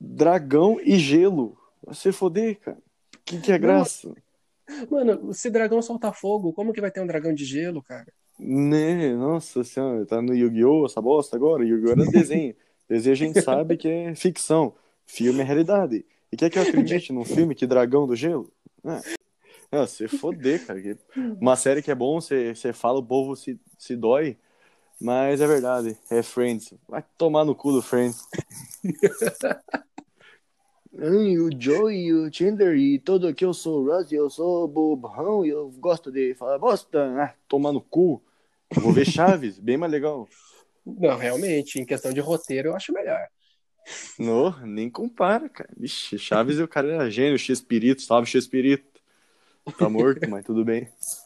Dragão 0.00 0.80
e 0.80 0.98
gelo. 0.98 1.56
Se 1.92 2.12
foder, 2.12 2.58
cara. 2.60 2.78
Que, 3.24 3.40
que 3.40 3.52
é 3.52 3.58
graça? 3.58 4.12
Mano, 4.90 5.32
se 5.32 5.50
dragão 5.50 5.80
solta 5.82 6.12
fogo, 6.12 6.52
como 6.52 6.72
que 6.72 6.80
vai 6.80 6.90
ter 6.90 7.00
um 7.00 7.06
dragão 7.06 7.34
de 7.34 7.44
gelo, 7.44 7.82
cara? 7.82 8.12
Né, 8.38 9.14
nossa 9.14 9.62
senhora, 9.62 10.04
tá 10.04 10.20
no 10.20 10.34
Yu-Gi-Oh! 10.34 10.86
essa 10.86 11.00
bosta 11.00 11.36
agora? 11.36 11.64
Yu-Gi-Oh! 11.64 11.92
era 11.92 12.10
desenho. 12.10 12.54
Desenho 12.88 13.12
a 13.12 13.16
gente 13.16 13.40
sabe 13.40 13.76
que 13.78 13.88
é 13.88 14.14
ficção. 14.14 14.74
Filme 15.06 15.40
é 15.40 15.42
realidade. 15.42 16.04
E 16.30 16.36
quer 16.36 16.50
que 16.50 16.58
eu 16.58 16.62
acredite 16.62 17.12
num 17.12 17.24
filme 17.24 17.54
que 17.54 17.66
dragão 17.66 18.06
do 18.06 18.14
gelo? 18.14 18.52
Ah, 18.84 19.00
não, 19.72 19.86
você 19.86 20.06
foder, 20.06 20.66
cara. 20.66 20.80
Uma 21.40 21.56
série 21.56 21.80
que 21.80 21.90
é 21.90 21.94
bom, 21.94 22.20
você, 22.20 22.54
você 22.54 22.72
fala, 22.72 22.98
o 22.98 23.06
povo 23.06 23.34
se, 23.34 23.58
se 23.78 23.96
dói. 23.96 24.36
Mas 25.00 25.40
é 25.40 25.46
verdade, 25.46 25.98
é 26.10 26.22
Friends. 26.22 26.74
Vai 26.88 27.04
tomar 27.18 27.44
no 27.44 27.54
cu 27.54 27.72
do 27.72 27.82
Friends. 27.82 28.22
Ai, 30.96 31.38
o 31.38 31.50
Joey, 31.58 32.12
o 32.12 32.32
Chandler 32.32 32.76
e 32.76 33.00
todo 33.00 33.26
aqui 33.26 33.44
eu 33.44 33.52
sou 33.52 33.82
o 33.82 33.86
Ross, 33.86 34.12
eu 34.12 34.30
sou 34.30 34.68
bobão 34.68 35.44
e 35.44 35.48
eu 35.48 35.68
gosto 35.78 36.10
de 36.10 36.34
falar 36.34 36.56
bosta. 36.56 37.12
Ah, 37.20 37.34
tomar 37.48 37.72
no 37.72 37.80
cu. 37.80 38.22
Vou 38.72 38.92
ver 38.92 39.04
Chaves, 39.10 39.58
bem 39.58 39.76
mais 39.76 39.90
legal. 39.90 40.28
Não, 40.86 41.16
realmente, 41.16 41.80
em 41.80 41.84
questão 41.84 42.12
de 42.12 42.20
roteiro, 42.20 42.68
eu 42.68 42.76
acho 42.76 42.92
melhor. 42.92 43.26
Não, 44.18 44.56
nem 44.60 44.88
compara, 44.88 45.48
cara. 45.48 45.70
Vixe, 45.76 46.16
Chaves 46.16 46.60
o 46.60 46.68
cara 46.68 46.92
era 46.92 47.10
gênio, 47.10 47.38
X-Espírito, 47.38 48.02
salve 48.02 48.28
X-Espírito. 48.28 49.00
Tá 49.78 49.88
morto, 49.88 50.28
mas 50.28 50.44
tudo 50.44 50.64
bem. 50.64 50.88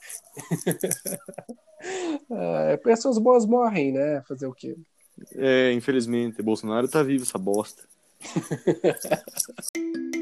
É, 2.31 2.77
pessoas 2.79 3.18
boas 3.18 3.46
morrem, 3.46 3.92
né? 3.92 4.22
Fazer 4.29 4.46
o 4.46 4.53
quê? 4.53 4.77
É, 5.35 5.72
infelizmente, 5.72 6.42
Bolsonaro 6.42 6.88
tá 6.88 7.03
vivo, 7.03 7.22
essa 7.22 7.38
bosta. 7.38 7.83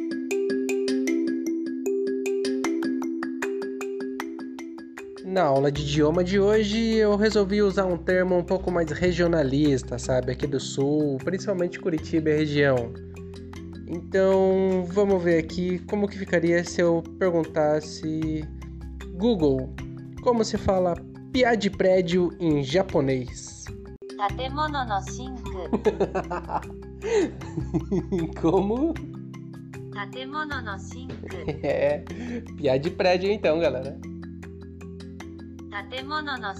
Na 5.37 5.43
aula 5.43 5.71
de 5.71 5.83
idioma 5.83 6.25
de 6.25 6.41
hoje, 6.41 6.95
eu 6.95 7.15
resolvi 7.15 7.61
usar 7.61 7.85
um 7.85 7.99
termo 7.99 8.39
um 8.39 8.43
pouco 8.43 8.71
mais 8.71 8.91
regionalista, 8.91 9.99
sabe? 9.99 10.33
Aqui 10.33 10.47
do 10.47 10.59
sul, 10.59 11.19
principalmente 11.19 11.79
Curitiba 11.79 12.31
e 12.31 12.37
região. 12.37 12.95
Então, 13.87 14.83
vamos 14.87 15.23
ver 15.23 15.39
aqui 15.39 15.79
como 15.81 16.09
que 16.09 16.17
ficaria 16.17 16.65
se 16.65 16.81
eu 16.81 17.03
perguntasse 17.19 18.49
Google, 19.15 19.75
como 20.27 20.45
se 20.45 20.59
fala 20.59 20.95
piá 21.33 21.55
de 21.55 21.71
prédio 21.71 22.37
em 22.41 22.61
japonês? 22.61 23.65
Tatemono 24.17 24.85
no 24.85 25.01
como? 28.41 28.93
Tatemono 29.95 30.61
no. 30.63 30.77
É, 31.63 32.03
piá 32.57 32.77
de 32.77 32.91
prédio 32.91 33.31
então, 33.31 33.61
galera. 33.61 33.97
Tatemono 35.71 36.37
no. 36.39 36.53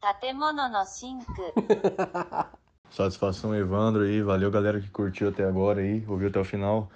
Tatemono 0.00 0.68
no. 0.70 0.82
Satisfação, 2.90 3.54
Evandro 3.54 4.02
aí. 4.02 4.20
Valeu, 4.22 4.50
galera 4.50 4.80
que 4.80 4.90
curtiu 4.90 5.28
até 5.28 5.44
agora 5.44 5.82
aí, 5.82 6.02
ouviu 6.08 6.30
até 6.30 6.40
o 6.40 6.44
final. 6.44 6.90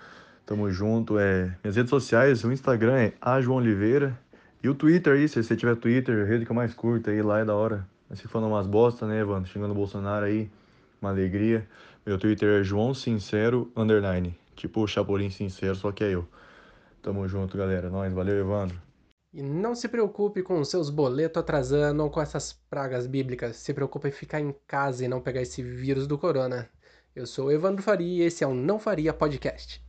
Tamo 0.47 0.71
junto. 0.71 1.19
É, 1.19 1.57
minhas 1.63 1.77
redes 1.77 1.91
sociais, 1.91 2.45
o 2.45 2.53
Instagram 2.53 2.97
é 2.97 3.13
a 3.21 3.41
João 3.41 3.59
Oliveira. 3.59 4.19
E 4.63 4.69
o 4.69 4.75
Twitter 4.75 5.15
aí, 5.15 5.29
se 5.29 5.43
você 5.43 5.57
tiver 5.57 5.75
Twitter, 5.77 6.25
a 6.25 6.25
rede 6.25 6.45
que 6.45 6.53
eu 6.53 6.57
mais 6.57 6.73
curto 6.75 7.11
aí, 7.11 7.21
lá 7.23 7.41
é 7.41 7.45
da 7.45 7.55
hora. 7.55 7.87
Se 8.15 8.29
falando 8.29 8.51
umas 8.53 8.67
bosta, 8.67 9.07
né, 9.07 9.21
Evandro? 9.21 9.51
Xingando 9.51 9.73
o 9.73 9.77
Bolsonaro 9.77 10.27
aí, 10.27 10.51
uma 11.01 11.11
alegria. 11.11 11.67
Meu 12.05 12.19
Twitter 12.19 12.61
é 12.61 12.63
João 12.63 12.93
Sincero 12.93 13.73
Underline. 13.77 14.39
Tipo 14.55 14.83
o 14.83 14.87
Chapolin 14.87 15.31
Sincero, 15.31 15.75
só 15.75 15.91
que 15.91 16.05
é 16.05 16.15
eu. 16.15 16.29
Tamo 17.01 17.27
junto, 17.27 17.57
galera. 17.57 17.89
Nós, 17.89 18.13
valeu, 18.13 18.39
Evandro. 18.39 18.81
E 19.33 19.43
não 19.43 19.75
se 19.75 19.89
preocupe 19.89 20.43
com 20.43 20.63
seus 20.63 20.91
boletos 20.91 21.41
atrasando 21.41 22.03
ou 22.03 22.11
com 22.11 22.21
essas 22.21 22.53
pragas 22.53 23.07
bíblicas. 23.07 23.57
Se 23.57 23.73
preocupe 23.73 24.09
em 24.09 24.13
ficar 24.13 24.41
em 24.41 24.55
casa 24.67 25.05
e 25.05 25.09
não 25.09 25.21
pegar 25.21 25.41
esse 25.41 25.63
vírus 25.63 26.07
do 26.07 26.19
corona. 26.19 26.69
Eu 27.17 27.27
sou 27.27 27.47
o 27.47 27.53
Evandro 27.53 27.83
Faria 27.83 28.25
e 28.25 28.27
esse 28.27 28.45
é 28.45 28.47
o 28.47 28.55
Não 28.55 28.79
Faria 28.79 29.13
Podcast. 29.13 29.83